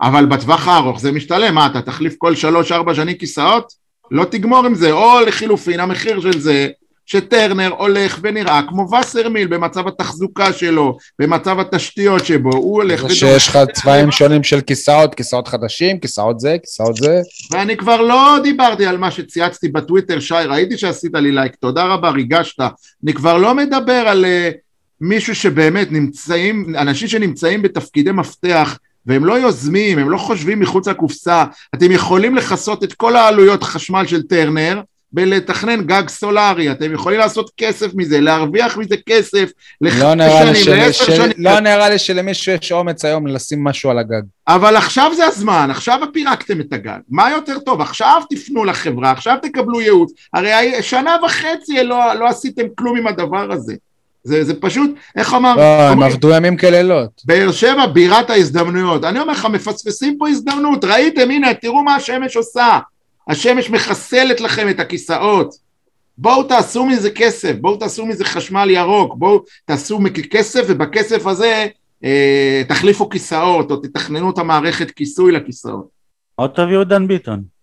[0.00, 3.72] אבל בטווח הארוך זה משתלם, מה, אתה תחליף כל שלוש-ארבע שנים כיסאות?
[4.10, 6.68] לא תגמור עם זה, או לחילופין, המחיר של זה,
[7.06, 13.48] שטרנר הולך ונראה כמו וסרמיל במצב התחזוקה שלו, במצב התשתיות שבו, הוא הולך זה שיש
[13.48, 17.20] לך צבעים שונים של כיסאות, כיסאות חדשים, כיסאות זה, כיסאות זה.
[17.50, 22.10] ואני כבר לא דיברתי על מה שצייצתי בטוויטר, שי, ראיתי שעשית לי לייק, תודה רבה,
[22.10, 22.60] ריגשת.
[23.04, 24.56] אני כבר לא מדבר על uh,
[25.00, 31.44] מישהו שבאמת נמצאים, אנשים שנמצאים בתפקידי מפתח והם לא יוזמים, הם לא חושבים מחוץ לקופסה.
[31.74, 34.80] אתם יכולים לכסות את כל העלויות חשמל של טרנר
[35.12, 39.50] בלתכנן גג סולארי, אתם יכולים לעשות כסף מזה, להרוויח מזה כסף
[39.80, 41.32] לחמש לא שנים, לעשר של- שנים.
[41.38, 44.22] לא נראה לי שלמישהו יש אומץ היום לשים משהו על הגג.
[44.48, 46.98] אבל עכשיו זה הזמן, עכשיו פירקתם את הגג.
[47.08, 47.80] מה יותר טוב?
[47.80, 50.12] עכשיו תפנו לחברה, עכשיו תקבלו ייעוץ.
[50.34, 50.52] הרי
[50.82, 53.74] שנה וחצי לא, לא עשיתם כלום עם הדבר הזה.
[54.24, 55.56] זה, זה פשוט, איך אמר?
[55.56, 57.22] לא, הם עבדו ימים כלילות.
[57.24, 59.04] באר שבע בירת ההזדמנויות.
[59.04, 60.84] אני אומר לך, מפספסים פה הזדמנות.
[60.84, 62.78] ראיתם, הנה, תראו מה השמש עושה.
[63.28, 65.54] השמש מחסלת לכם את הכיסאות.
[66.18, 69.98] בואו תעשו מזה כסף, בואו תעשו מזה חשמל ירוק, בואו תעשו
[70.30, 71.66] כסף, ובכסף הזה
[72.04, 75.88] אה, תחליפו כיסאות, או תתכננו את המערכת כיסוי לכיסאות.
[76.34, 77.53] עוד תביאו דן ביטון.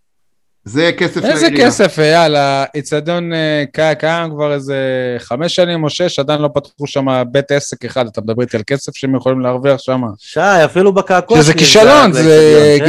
[0.66, 1.68] זה כסף איזה לעירייה.
[1.68, 4.76] כסף, אייל, האיצטדיון אה, קי- קיים כבר איזה
[5.20, 8.64] חמש שנים או שש, עדיין לא פתחו שם בית עסק אחד, אתה מדבר איתי על
[8.68, 10.02] כסף שהם יכולים להרוויח שם.
[10.20, 12.86] שי, אפילו בקעקוע שזה כישלון, זה- זה- כן?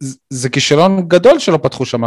[0.00, 2.04] זה- זה כישלון גדול שלא פתחו שם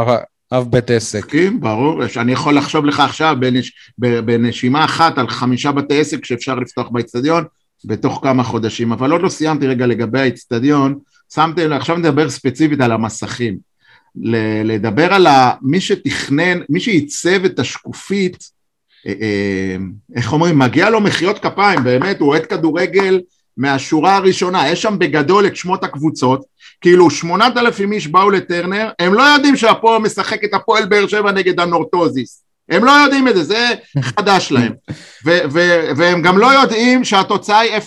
[0.54, 1.26] אף בית עסק.
[1.26, 6.56] כן, ברור, אני יכול לחשוב לך עכשיו בנש, בנשימה אחת על חמישה בתי עסק שאפשר
[6.56, 7.44] לפתוח באצטדיון
[7.86, 10.96] בתוך כמה חודשים, אבל עוד לא סיימתי רגע לגבי האצטדיון,
[11.34, 13.69] שמתם, עכשיו נדבר ספציפית על המסכים.
[14.64, 15.28] לדבר על
[15.62, 18.50] מי שתכנן, מי שעיצב את השקופית,
[19.08, 19.76] אה, אה,
[20.16, 23.22] איך אומרים, מגיע לו מחיאות כפיים, באמת, הוא אוהד כדורגל
[23.58, 26.46] מהשורה הראשונה, יש שם בגדול את שמות הקבוצות,
[26.82, 31.32] כאילו שמונת אלפים איש באו לטרנר, הם לא יודעים שהפועל משחק את הפועל באר שבע
[31.32, 33.66] נגד הנורטוזיס, הם לא יודעים את זה, זה
[34.02, 34.72] חדש להם,
[35.26, 37.82] ו- ו- והם גם לא יודעים שהתוצאה היא 0-0,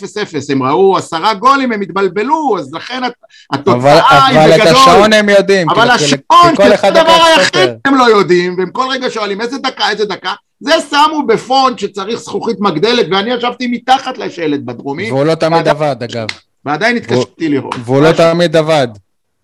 [0.53, 3.12] הם ראו עשרה גולים, הם התבלבלו, אז לכן הת-
[3.53, 3.59] אבל
[3.91, 5.70] התוצאה היא אבל את בגדול, השעון הם יודעים.
[5.70, 7.70] אבל כאילו, השעון, כל זה הדבר היחיד.
[7.85, 12.20] הם לא יודעים, והם כל רגע שואלים איזה דקה, איזה דקה, זה שמו בפונט שצריך
[12.20, 16.26] זכוכית מגדלת, ואני ישבתי מתחת לשלט בדרומי, והוא לא תמיד עבד, אגב.
[16.64, 17.74] ועדיין התקשרתי לראות.
[17.85, 18.89] והוא לא תמיד עבד.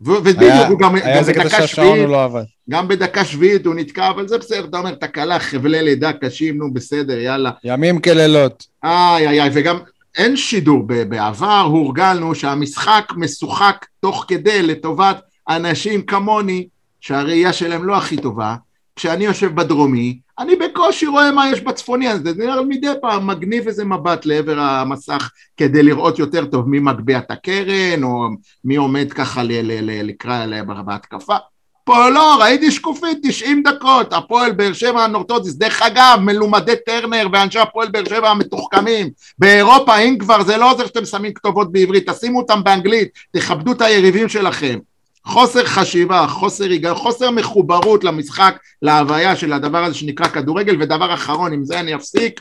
[0.01, 2.43] ובדיוק, הוא גם היה איזה קטע בדקה שהשעון הוא לא עבד.
[2.71, 6.75] גם בדקה שביעית הוא נתקע, אבל זה בסדר, אתה אומר, תקלה, חבלי לידה קשים, נו
[6.75, 7.51] בסדר, יאללה.
[7.65, 8.67] ימים כלילות.
[8.85, 9.79] איי איי איי, וגם
[10.17, 16.69] אין שידור, בעבר הורגלנו שהמשחק משוחק תוך כדי לטובת אנשים כמוני,
[17.01, 18.57] שהראייה שלהם לא הכי טובה,
[18.97, 23.67] כשאני יושב בדרומי, אני בקושי רואה מה יש בצפוני, אז זה נראה מדי פעם מגניב
[23.67, 28.29] איזה מבט לעבר המסך כדי לראות יותר טוב מי מגביה את הקרן, או
[28.65, 31.37] מי עומד ככה ל- ל- ל- לקרוא ל- בהתקפה.
[31.89, 37.59] פה לא, ראיתי שקופית 90 דקות, הפועל באר שבע הנורטוזיס, דרך אגב, מלומדי טרנר ואנשי
[37.59, 42.39] הפועל באר שבע המתוחכמים, באירופה, אם כבר, זה לא עוזר שאתם שמים כתובות בעברית, תשימו
[42.39, 44.79] אותם באנגלית, תכבדו את היריבים שלכם.
[45.25, 51.53] חוסר חשיבה, חוסר היגיון, חוסר מחוברות למשחק, להוויה של הדבר הזה שנקרא כדורגל, ודבר אחרון,
[51.53, 52.41] עם זה אני אפסיק,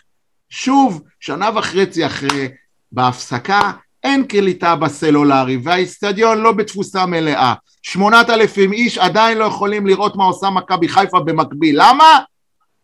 [0.49, 2.47] שוב, שנה וחצי אחרי,
[2.91, 3.71] בהפסקה,
[4.03, 7.53] אין קליטה בסלולרי, והאיצטדיון לא בתפוסה מלאה.
[7.81, 11.75] שמונת אלפים איש עדיין לא יכולים לראות מה עושה מכבי חיפה במקביל.
[11.79, 12.19] למה?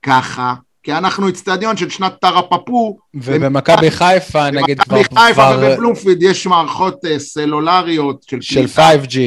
[0.01, 0.53] ככה.
[0.83, 4.97] כי אנחנו איצטדיון של שנת טראפפו, ובמכבי חיפה, נגיד, כבר...
[4.97, 8.89] במכבי חיפה ובבלומפיד יש מערכות אה, סלולריות של של קליטה.
[9.03, 9.17] 5G.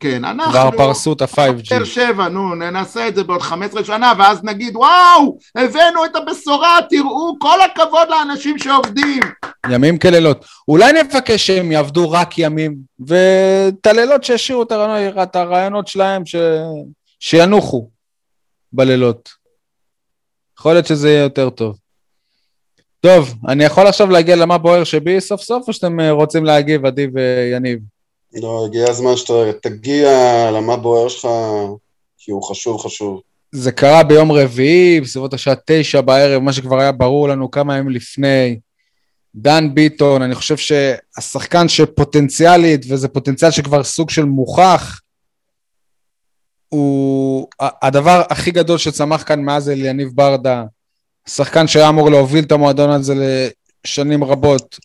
[0.00, 0.52] כן, אנחנו...
[0.52, 1.70] כבר פרסו את ה-5G.
[1.70, 6.78] באר שבע, נו, ננסה את זה בעוד 15 שנה, ואז נגיד, וואו, הבאנו את הבשורה,
[6.90, 9.20] תראו, כל הכבוד לאנשים שעובדים.
[9.70, 10.44] ימים כלילות.
[10.68, 12.76] אולי נבקש שהם יעבדו רק ימים,
[13.06, 16.36] ואת הלילות שישאירו את הרעיונות- את הרעיונות שלהם, ש...
[17.20, 17.88] שינוחו
[18.72, 19.28] בלילות.
[20.58, 21.78] יכול להיות שזה יהיה יותר טוב.
[23.00, 26.86] טוב, אני יכול עכשיו להגיע למה בוער שבי סוף סוף, או שאתם אה, רוצים להגיב,
[26.86, 27.78] עדי ויניב?
[28.42, 29.32] לא, הגיע הזמן שאתה
[29.62, 30.10] תגיע
[30.50, 31.28] למה בוער שלך,
[32.18, 33.20] כי הוא חשוב חשוב.
[33.52, 37.90] זה קרה ביום רביעי, בסביבות השעה תשע בערב, מה שכבר היה ברור לנו כמה ימים
[37.90, 38.58] לפני.
[39.34, 45.00] דן ביטון, אני חושב שהשחקן שפוטנציאלית, וזה פוטנציאל שכבר סוג של מוכח,
[46.68, 50.64] הוא הדבר הכי גדול שצמח כאן מאז אליניב ברדה,
[51.28, 53.14] שחקן שהיה אמור להוביל את המועדון הזה
[53.84, 54.78] לשנים רבות,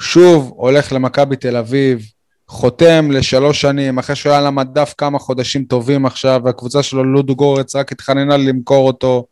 [0.00, 2.06] ושוב הולך למכבי תל אביב,
[2.48, 7.36] חותם לשלוש שנים, אחרי שהוא היה על המדף כמה חודשים טובים עכשיו, והקבוצה שלו, לודו
[7.36, 9.26] גורץ, רק התחננה למכור אותו.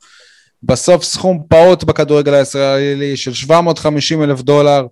[0.63, 4.87] בסוף סכום פעוט בכדורגל הישראלי של 750 אלף דולר,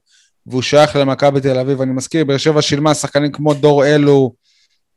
[0.47, 1.81] והוא שייך למכבי תל אביב.
[1.81, 4.33] אני מזכיר, באר שבע שילמה שחקנים כמו דור אלו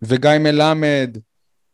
[0.01, 1.17] וגיא מלמד,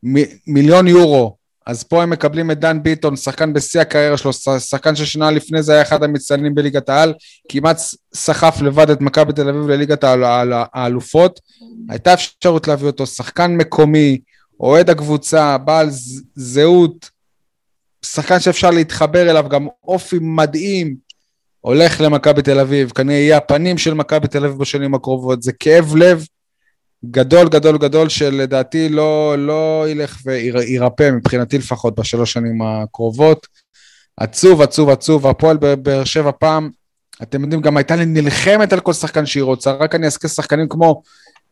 [0.04, 1.41] מ- מיליון יורו.
[1.66, 5.74] אז פה הם מקבלים את דן ביטון, שחקן בשיא הקריירה שלו, שחקן ששנה לפני זה
[5.74, 7.14] היה אחד המצטיינים בליגת העל,
[7.50, 7.78] כמעט
[8.16, 11.40] סחף לבד את מכבי תל אביב לליגת האל- האל- האלופות.
[11.90, 14.20] הייתה אפשרות להביא אותו, שחקן מקומי,
[14.60, 15.88] אוהד הקבוצה, בעל
[16.36, 17.10] זהות,
[18.06, 20.96] שחקן שאפשר להתחבר אליו, גם אופי מדהים,
[21.62, 25.96] הולך למכבי תל אביב, כנראה יהיה הפנים של מכבי תל אביב בשנים הקרובות, זה כאב
[25.96, 26.26] לב
[27.06, 33.48] גדול גדול גדול שלדעתי לא, לא ילך וירפא מבחינתי לפחות בשלוש שנים הקרובות.
[34.18, 36.70] עצוב, עצוב, עצוב, הפועל באר שבע פעם,
[37.24, 40.68] אתם יודעים, גם הייתה לי נלחמת על כל שחקן שהיא רוצה, רק אני אזכיר שחקנים
[40.70, 41.02] כמו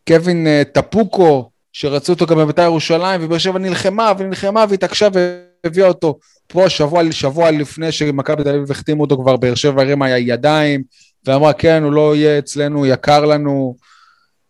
[0.07, 6.19] קווין אה, טפוקו, שרצו אותו גם בבית"ר ירושלים, ובאר שבע נלחמה ונלחמה והתעקשה והביאה אותו.
[6.47, 10.83] פה שבוע, שבוע לפני שמכבי תל אביב החתימו אותו כבר, באר שבע הרימה ידיים,
[11.25, 13.75] ואמרה כן, הוא לא יהיה אצלנו, יקר לנו.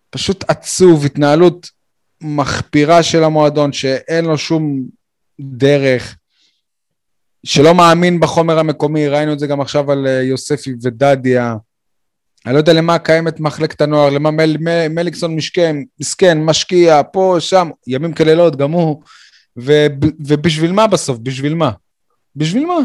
[0.10, 1.70] פשוט עצוב, התנהלות
[2.22, 4.84] מחפירה של המועדון, שאין לו שום
[5.40, 6.16] דרך,
[7.46, 11.56] שלא מאמין בחומר המקומי, ראינו את זה גם עכשיו על אה, יוספי ודדיה.
[12.46, 17.36] אני לא יודע למה קיימת מחלקת הנוער, למה מל, מל, מליקסון משכן, מסכן, משקיע, פה,
[17.40, 19.04] שם, ימים כלילות, גם הוא.
[19.60, 19.88] ו,
[20.20, 21.18] ובשביל מה בסוף?
[21.18, 21.72] בשביל מה?
[22.36, 22.80] בשביל מה?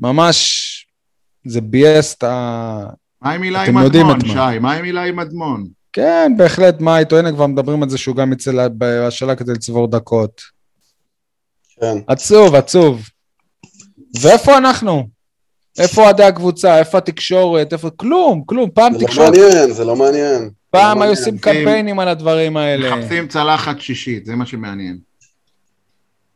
[0.00, 0.86] ממש,
[1.44, 2.86] זה ביאס את ה...
[3.22, 4.58] מה עם מילה עם אדמון, שי?
[4.60, 5.77] מה עם מילה עם אדמון?
[5.98, 9.86] כן, בהחלט, מה איתו, הנה כבר מדברים על זה שהוא גם יצא בהשאלה כדי לצבור
[9.86, 10.42] דקות.
[11.80, 11.98] כן.
[12.06, 13.08] עצוב, עצוב.
[14.20, 15.08] ואיפה אנחנו?
[15.78, 16.78] איפה אוהדי הקבוצה?
[16.78, 17.72] איפה התקשורת?
[17.72, 17.90] איפה...
[17.90, 18.70] כלום, כלום.
[18.70, 19.34] פעם זה תקשורת...
[19.34, 20.50] זה לא מעניין, זה לא מעניין.
[20.70, 22.96] פעם לא היו עושים קמפיינים על הדברים האלה.
[22.96, 24.98] מחפשים צלחת שישית, זה מה שמעניין.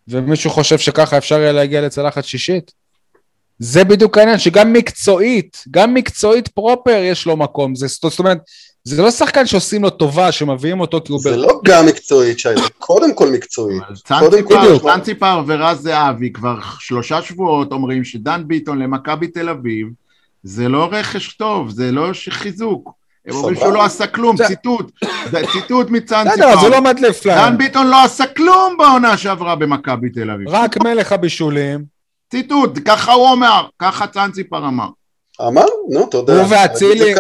[0.09, 2.73] ומישהו חושב שככה אפשר יהיה להגיע לצלחת שישית?
[3.59, 7.75] זה בדיוק העניין, שגם מקצועית, גם מקצועית פרופר יש לו מקום.
[7.75, 8.39] זה, זאת אומרת,
[8.85, 11.21] זה לא שחקן שעושים לו טובה, שמביאים אותו כי הוא...
[11.21, 13.83] זה לא גם מקצועית, שי, זה קודם כל מקצועית.
[14.83, 19.89] צאנציפר ורז זהבי כבר שלושה שבועות אומרים שדן ביטון למכבי תל אביב
[20.43, 22.93] זה לא רכש טוב, זה לא חיזוק.
[23.27, 24.93] הם אומרים שהוא לא עשה כלום, ציטוט,
[25.31, 26.61] זה ציטוט מצאנציפר.
[26.61, 27.51] זה לא מדליף להם.
[27.51, 30.49] דן ביטון לא עשה כלום בעונה שעברה במכבי תל אביב.
[30.49, 31.85] רק מלך הבישולים.
[32.31, 34.89] ציטוט, ככה הוא אומר, ככה צאנציפר אמר.
[35.49, 35.65] אמר?
[35.91, 36.41] נו, תודה.
[36.41, 37.15] הוא ואצילי,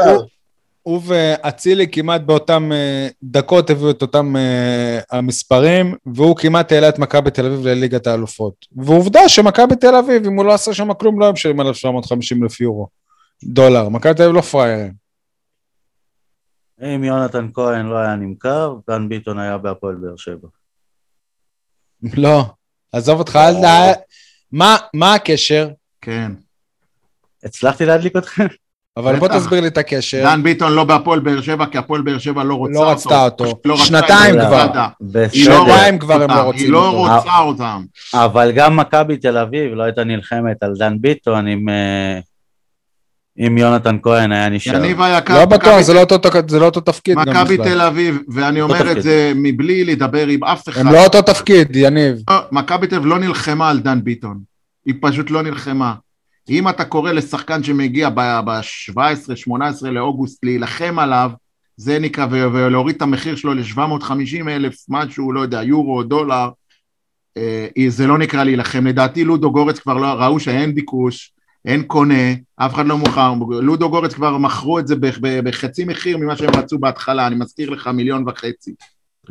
[0.83, 6.99] הוא ואצילי כמעט באותם אה, דקות הביאו את אותם אה, המספרים, והוא כמעט העלה את
[6.99, 8.66] מכבי תל אביב לליגת האלופות.
[8.76, 12.61] ועובדה שמכבי תל אביב, אם הוא לא עשה שם כלום, לא היה משלם 1,750 אלף
[12.61, 12.89] יורו,
[13.45, 13.89] דולר.
[13.89, 14.93] מכבי תל אביב לא פראיירים.
[16.83, 20.49] אם יונתן כהן לא היה נמכר, דן ביטון היה בהפועל באר שבע.
[22.22, 22.45] לא,
[22.93, 23.93] עזוב אותך, אל תדע...
[24.95, 25.68] מה הקשר?
[26.01, 26.33] כן.
[27.45, 28.47] הצלחתי להדליק אתכם?
[28.97, 30.22] אבל בוא תסביר לי את הקשר.
[30.22, 32.84] דן ביטון לא בהפועל באר שבע, כי הפועל באר שבע לא רוצה אותו.
[32.84, 33.61] לא רצתה אותו.
[33.64, 34.66] לא שנתיים כבר.
[35.32, 36.90] שנתיים כבר הם לא רוצים אותו.
[36.90, 37.82] היא לא רוצה אותם.
[38.14, 41.68] אבל גם מכבי תל אביב לא הייתה נלחמת על דן ביטון עם...
[41.68, 42.18] אה,
[43.38, 44.74] אם יונתן כהן היה נשאר.
[44.74, 45.80] יניב היקר, לא בטוח,
[46.49, 47.18] זה לא אותו תפקיד.
[47.18, 50.80] מכבי תל אביב, ואני אומר את זה מבלי לדבר עם אף אחד.
[50.80, 52.16] הם לא אותו תפקיד, יניב.
[52.30, 54.38] לא, מכבי תל אביב לא נלחמה על דן ביטון.
[54.86, 55.95] היא פשוט לא נלחמה.
[56.49, 61.30] אם אתה קורא לשחקן שמגיע ב-17-18 לאוגוסט להילחם עליו,
[61.76, 66.49] זה נקרא, ולהוריד את המחיר שלו ל-750 אלף, משהו, לא יודע, יורו, דולר,
[67.36, 68.86] אה, זה לא נקרא להילחם.
[68.86, 71.32] לדעתי לודו גורץ כבר לא, ראו שאין ביקוש,
[71.64, 74.95] אין קונה, אף אחד לא מוכר, לודו גורץ כבר מכרו את זה
[75.45, 78.74] בחצי מחיר ממה שהם רצו בהתחלה, אני מזכיר לך מיליון וחצי.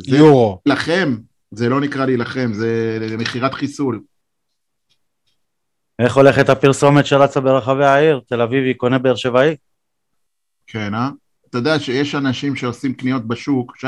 [0.06, 0.60] יורו.
[0.66, 1.16] להילחם,
[1.50, 4.00] זה לא נקרא להילחם, זה מכירת חיסול.
[6.02, 8.20] איך הולכת הפרסומת שרצה ברחבי העיר?
[8.26, 9.56] תל אביבי קונה באר שבעי?
[10.66, 11.10] כן, אה?
[11.50, 13.86] אתה יודע שיש אנשים שעושים קניות בשוק, שי,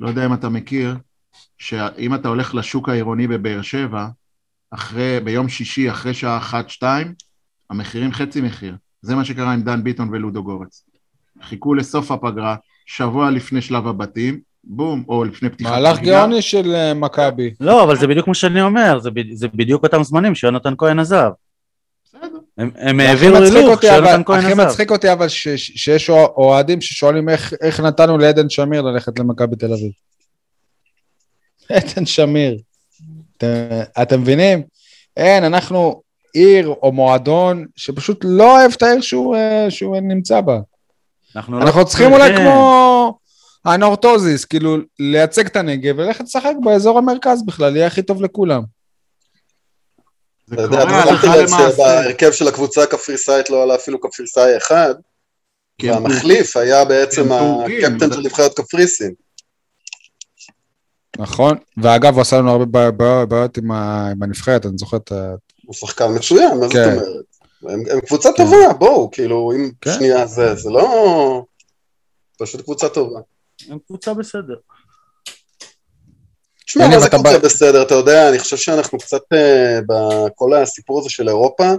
[0.00, 0.96] לא יודע אם אתה מכיר,
[1.58, 4.08] שאם אתה הולך לשוק העירוני בבאר שבע,
[4.70, 7.14] אחרי, ביום שישי, אחרי שעה אחת-שתיים,
[7.70, 8.76] המחירים חצי מחיר.
[9.02, 10.84] זה מה שקרה עם דן ביטון ולודו גורץ.
[11.42, 12.56] חיכו לסוף הפגרה,
[12.86, 15.70] שבוע לפני שלב הבתים, בום, או לפני פתיחת...
[15.70, 17.54] מהלך גאוני של אה, מכבי.
[17.60, 21.30] לא, אבל זה בדיוק מה שאני אומר, זה, זה בדיוק אותם זמנים שיונתן כהן עזב.
[22.04, 22.38] בסדר.
[22.58, 24.60] הם העבירו הילוך שיונתן כהן עזב.
[24.60, 29.72] הכי מצחיק אותי אבל שיש אוהדים ששואלים איך, איך נתנו לעדן שמיר ללכת למכבי תל
[29.72, 29.92] אביב.
[31.76, 32.58] עדן שמיר.
[33.36, 33.46] אתם,
[34.02, 34.62] אתם מבינים?
[35.16, 36.02] אין, אנחנו
[36.32, 40.58] עיר או מועדון שפשוט לא אוהב את העיר שהוא, אה, שהוא נמצא בה.
[41.36, 41.84] אנחנו, אנחנו לא...
[41.84, 42.36] צריכים אולי.
[42.36, 43.18] כמו...
[43.66, 48.62] הנורטוזיס, כאילו, לייצג את הנגב וללכת לשחק באזור המרכז בכלל, יהיה הכי טוב לכולם.
[50.52, 54.94] אתה יודע, אתה שמתי שבהרכב של הקבוצה הקפריסאית לא עלה אפילו קפריסאי אחד,
[55.82, 59.14] והמחליף היה בעצם הקפטן של נבחרת קפריסין.
[61.18, 62.90] נכון, ואגב הוא עשה לנו הרבה
[63.26, 65.34] בעיות עם הנבחרת, אני זוכר את ה...
[65.66, 66.92] הוא שחקן מצוין, מה זאת כן.
[66.92, 67.90] אומרת?
[67.92, 68.44] הם קבוצה כן.
[68.44, 69.92] טובה, בואו, כאילו, אם כן.
[69.92, 71.42] שנייה זה, זה לא...
[72.38, 73.20] פשוט קבוצה טובה.
[73.70, 74.54] הם קבוצה בסדר.
[76.66, 77.82] תשמע, מה זה קבוצה בסדר?
[77.82, 81.72] אתה יודע, אני חושב שאנחנו קצת uh, בכל הסיפור הזה של אירופה,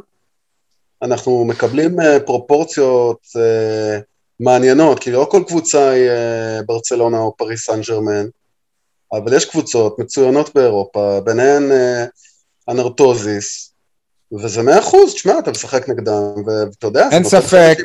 [1.02, 4.00] אנחנו מקבלים אה, פרופורציות אה,
[4.40, 8.26] מעניינות, כי לא כל קבוצה היא אה, ברצלונה או פריס סן ג'רמן,
[9.14, 12.06] אבל יש קבוצות מצוינות באירופה, ביניהן אה,
[12.70, 13.74] אנרטוזיס,
[14.32, 17.78] וזה מאה אחוז, תשמע, אתה משחק נגדם, ואתה יודע, אין ספק.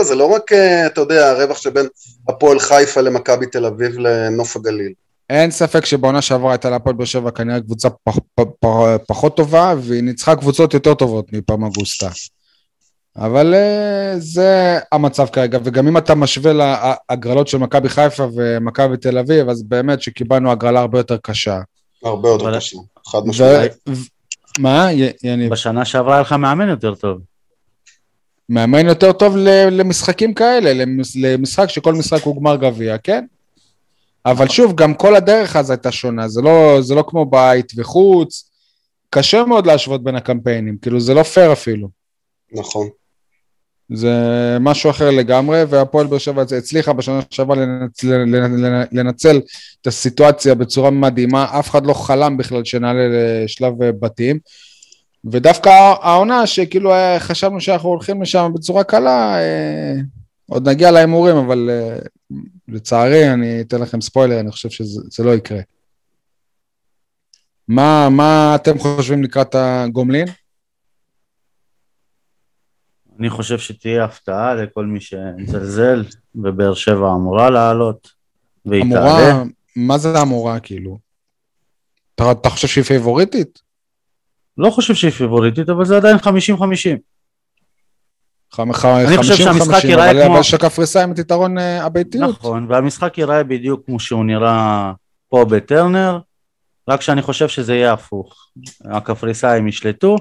[0.00, 1.86] זה לא רק, אה, אתה יודע, הרווח שבין
[2.28, 4.92] הפועל חיפה למכבי תל אביב לנוף הגליל.
[5.30, 8.68] אין ספק שבעונה שעברה הייתה להפועל באר שבע כנראה קבוצה פח, פח, פח,
[9.08, 12.08] פחות טובה, והיא ניצחה קבוצות יותר טובות מפמגוסטה.
[13.16, 19.18] אבל אה, זה המצב כרגע, וגם אם אתה משווה להגרלות של מכבי חיפה ומכבי תל
[19.18, 21.60] אביב, אז באמת שקיבלנו הגרלה הרבה יותר קשה.
[22.04, 22.76] הרבה יותר קשה,
[23.06, 23.26] חד.
[23.26, 23.72] משמעית.
[24.58, 24.88] מה,
[25.24, 25.52] יניב?
[25.52, 27.18] בשנה שעברה היה לך מאמן יותר טוב.
[28.48, 33.24] מאמן יותר טוב ל- למשחקים כאלה, למש- למשחק שכל משחק הוא גמר גביע, כן?
[34.26, 38.50] אבל שוב, גם כל הדרך אז הייתה שונה, זה לא, זה לא כמו בית וחוץ,
[39.10, 41.88] קשה מאוד להשוות בין הקמפיינים, כאילו זה לא פייר אפילו.
[42.52, 42.88] נכון.
[43.92, 44.12] זה
[44.60, 48.24] משהו אחר לגמרי, והפועל באר שבע הצליחה בשנה שעברה לנצל,
[48.92, 49.40] לנצל,
[49.80, 53.08] את הסיטואציה בצורה מדהימה, אף אחד לא חלם בכלל שנעלה
[53.44, 54.38] לשלב אה, בתים,
[55.32, 55.68] ודווקא
[56.02, 59.94] העונה שכאילו אה, חשבנו שאנחנו הולכים לשם בצורה קלה, אה,
[60.46, 61.98] עוד נגיע להימורים, אבל אה,
[62.68, 65.60] לצערי, אני אתן לכם ספוילר, אני חושב שזה זה לא יקרה.
[67.68, 70.26] מה, מה אתם חושבים לקראת הגומלין?
[73.20, 76.04] אני חושב שתהיה הפתעה לכל מי שזלזל,
[76.34, 78.08] ובאר שבע אמורה לעלות,
[78.66, 79.28] והיא תעלה.
[79.30, 79.42] אמורה,
[79.76, 80.98] מה זה אמורה כאילו?
[82.14, 83.62] אתה, אתה חושב שהיא פייבוריטית?
[84.58, 86.20] לא חושב שהיא פיבוריטית, אבל זה עדיין 50-50.
[88.54, 92.30] חמ- ח- אני חושב 50-50, שהמשחק ייראה אבל- כמו- אבל שקפריסאים את יתרון אה, הביתיות.
[92.30, 94.92] נכון, והמשחק ייראה בדיוק כמו שהוא נראה
[95.28, 96.18] פה בטרנר,
[96.88, 98.48] רק שאני חושב שזה יהיה הפוך.
[98.84, 100.16] הקפריסאים ישלטו,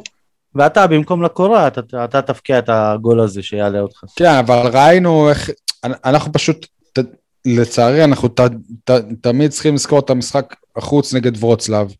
[0.55, 4.03] ואתה במקום לקורה, אתה, אתה תפקיע את הגול הזה שיעלה אותך.
[4.15, 5.49] כן, אבל ראינו איך,
[5.83, 6.99] אנחנו פשוט, ת,
[7.45, 8.39] לצערי, אנחנו ת,
[8.83, 8.91] ת,
[9.21, 11.93] תמיד צריכים לזכור את המשחק החוץ נגד ורוצלב,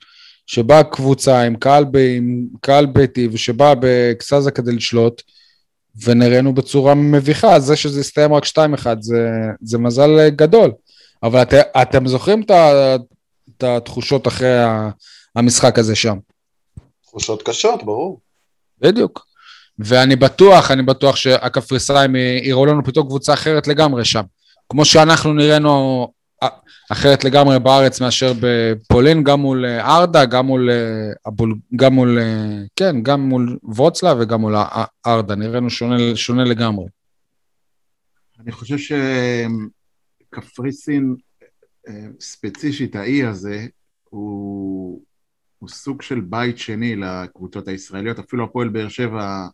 [0.47, 5.21] שבאה קבוצה עם קהל, ב, עם קהל ביתי, ושבאה באקסזה כדי לשלוט,
[6.03, 8.47] ונראינו בצורה מביכה, זה שזה הסתיים רק 2-1,
[8.99, 9.29] זה,
[9.61, 10.71] זה מזל גדול.
[11.23, 14.57] אבל את, אתם זוכרים את, התחושות אחרי
[15.35, 16.17] המשחק הזה שם?
[17.03, 18.24] תחושות קשות, ברור.
[18.82, 19.26] בדיוק.
[19.80, 24.23] ואני בטוח, אני בטוח שהקפריסאים יראו לנו פתאום קבוצה אחרת לגמרי שם.
[24.69, 26.07] כמו שאנחנו נראינו
[26.43, 26.47] אה,
[26.91, 32.19] אחרת לגמרי בארץ מאשר בפולין, גם מול אה, ארדה, גם מול, אה, הבול, גם מול,
[32.19, 34.55] אה, כן, גם מול ווצלה וגם מול
[35.07, 36.86] ארדה, נראינו שונה, שונה לגמרי.
[38.39, 38.78] אני חושב
[40.34, 41.15] שקפריסין,
[41.88, 43.65] אה, ספציפית האי הזה,
[44.09, 45.01] הוא,
[45.59, 49.47] הוא סוג של בית שני לקבוצות הישראליות, אפילו הפועל באר שבע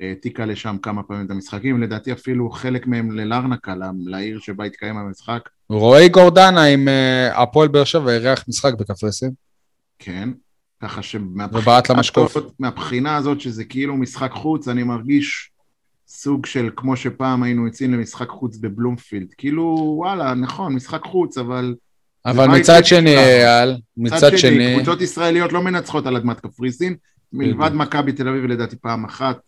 [0.00, 5.48] העתיקה לשם כמה פעמים את המשחקים, לדעתי אפילו חלק מהם ללרנקה, לעיר שבה התקיים המשחק,
[5.68, 9.30] רועי גורדנה עם אה, הפועל באר שבע אירח משחק בקפריסין.
[9.98, 10.28] כן,
[10.82, 11.00] ככה
[12.58, 15.50] מהבחינה הזאת שזה כאילו משחק חוץ, אני מרגיש
[16.08, 21.74] סוג של כמו שפעם היינו יוצאים למשחק חוץ בבלומפילד, כאילו וואלה, נכון, משחק חוץ, אבל
[22.26, 23.16] אבל בית מצד שני.
[23.16, 26.96] אייל, מצד שני, קבוצות ישראליות לא מנצחות על אדמת קפריסין,
[27.32, 27.70] מלבד.
[27.74, 29.38] מכבי תל אביב לדעתי פעם אחת,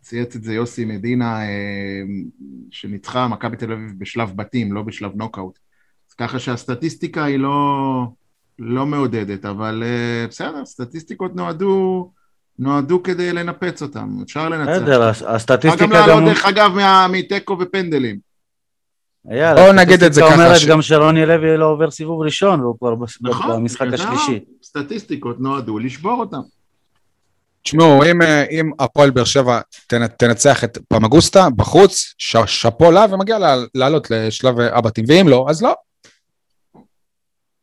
[0.00, 1.46] צייץ את זה יוסי מדינה, אה,
[2.70, 5.58] שניצחה מכבי תל אביב בשלב בתים, לא בשלב נוקאוט.
[6.10, 8.02] אז ככה שהסטטיסטיקה היא לא,
[8.58, 12.10] לא מעודדת, אבל אה, בסדר, סטטיסטיקות נועדו,
[12.58, 14.82] נועדו כדי לנפץ אותם, אפשר לנצח.
[14.82, 16.26] בסדר, הס- אפשר גם הסטטיסטיקה לעלות, גם...
[16.26, 16.72] דרך אגב,
[17.12, 18.29] מתיקו ופנדלים.
[19.24, 22.76] בואו נגיד את זה ככה, אומרת ש- גם שרוני לוי לא עובר סיבוב ראשון, והוא
[22.78, 24.40] כבר נכון, במשחק השלישי.
[24.64, 26.40] סטטיסטיקות נועדו לשבור אותם.
[27.62, 33.06] תשמעו, אם, אה, אם הפועל באר שבע תנ- תנצח את פמגוסטה בחוץ, ש- שאפו לה
[33.10, 35.74] ומגיע לה- לעלות לשלב אה, הבתים, ואם לא, אז לא.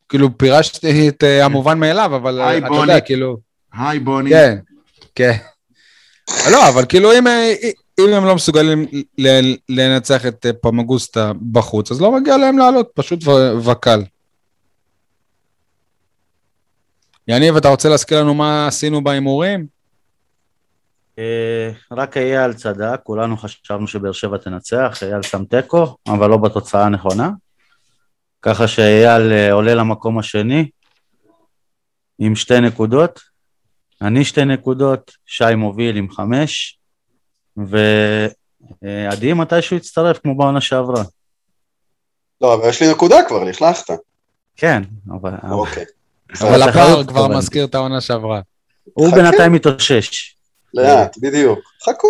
[0.08, 2.80] כאילו פירשתי את אה, המובן מאליו, אבל היי, אתה בוני.
[2.80, 3.36] יודע, כאילו,
[3.72, 4.30] היי בוני.
[4.30, 4.58] כן,
[5.14, 5.36] כן.
[6.52, 7.24] לא, אבל כאילו אם,
[7.98, 8.86] אם הם לא מסוגלים
[9.68, 14.00] לנצח את אה, פמגוסטה בחוץ, אז לא מגיע להם לעלות, פשוט ו- וקל.
[17.28, 19.66] יניב, אתה רוצה להזכיר לנו מה עשינו בהימורים?
[21.18, 26.84] אה, רק אייל צדק, כולנו חשבנו שבאר שבע תנצח, אייל שם תיקו, אבל לא בתוצאה
[26.84, 27.30] הנכונה.
[28.42, 30.70] ככה שאייל אה, עולה למקום השני
[32.18, 33.20] עם שתי נקודות,
[34.02, 36.77] אני שתי נקודות, שי מוביל עם חמש,
[37.66, 41.02] ועדי מתישהו יצטרף כמו בעונה שעברה.
[42.40, 43.90] לא, אבל יש לי נקודה כבר, לכלכת.
[44.56, 45.84] כן, אבל אוקיי.
[46.40, 47.28] אבל הפער כבר.
[47.28, 48.40] מזכיר את העונה שעברה.
[48.84, 49.14] הוא.
[49.14, 50.36] בינתיים מתאושש.
[50.74, 51.58] לאט, בדיוק.
[51.86, 52.08] חכו.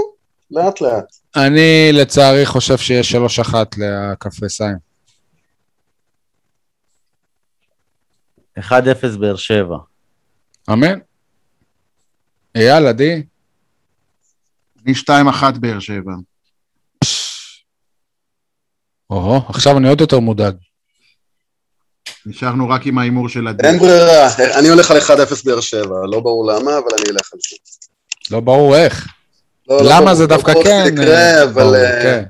[0.51, 1.05] לאט לאט.
[1.36, 4.76] אני לצערי חושב שיש 3-1 לקפריסאים.
[8.59, 8.72] 1-0
[9.20, 9.76] באר שבע.
[10.72, 10.99] אמן.
[12.57, 13.22] אייל, עדי?
[14.87, 16.12] אני 2-1 באר שבע.
[19.11, 20.55] או, עכשיו אני עוד יותר מודאג.
[22.26, 23.68] נשארנו רק עם ההימור של עדי.
[23.68, 25.11] אין ברירה, אני הולך על 1-0
[25.45, 27.57] באר שבע, לא ברור למה, אבל אני אלך על זה.
[28.35, 29.07] לא ברור איך.
[29.68, 30.99] לא, לא למה ברור, זה לא דווקא כן?
[31.09, 32.24] אה, אבל ברור, אה, כן.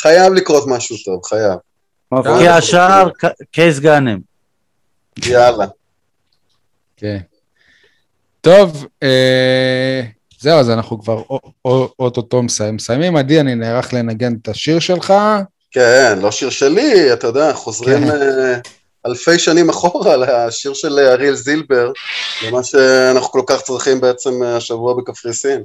[0.00, 1.58] חייב לקרות משהו טוב, חייב.
[2.50, 4.18] השער, ק- קייס גאנם.
[5.26, 5.66] יאללה.
[6.96, 7.18] כן.
[8.40, 10.02] טוב, אה,
[10.46, 13.16] זהו, אז אנחנו כבר או- או- אוטוטו מסיימים.
[13.16, 15.14] עדי, אני נערך לנגן את השיר שלך.
[15.70, 18.10] כן, לא שיר שלי, אתה יודע, חוזרים כן.
[18.10, 18.58] אה,
[19.06, 21.92] אלפי שנים אחורה לשיר של אה, אריאל זילבר,
[22.46, 25.62] למה שאנחנו כל כך צריכים בעצם אה, השבוע בקפריסין.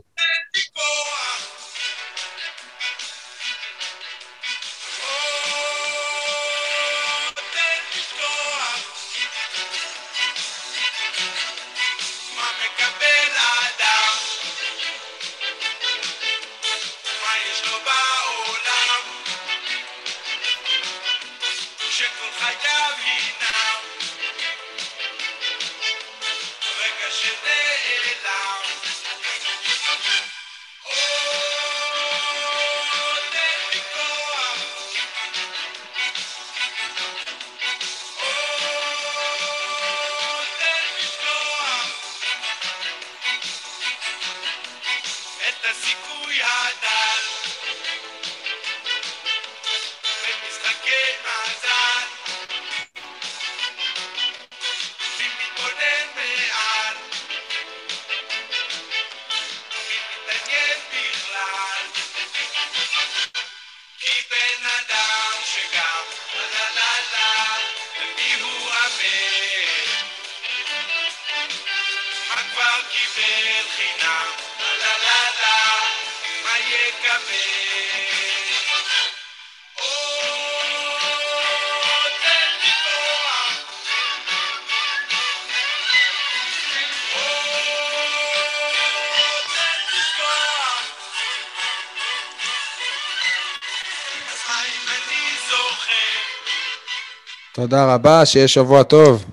[97.72, 99.26] תודה רבה, שיהיה שבוע טוב.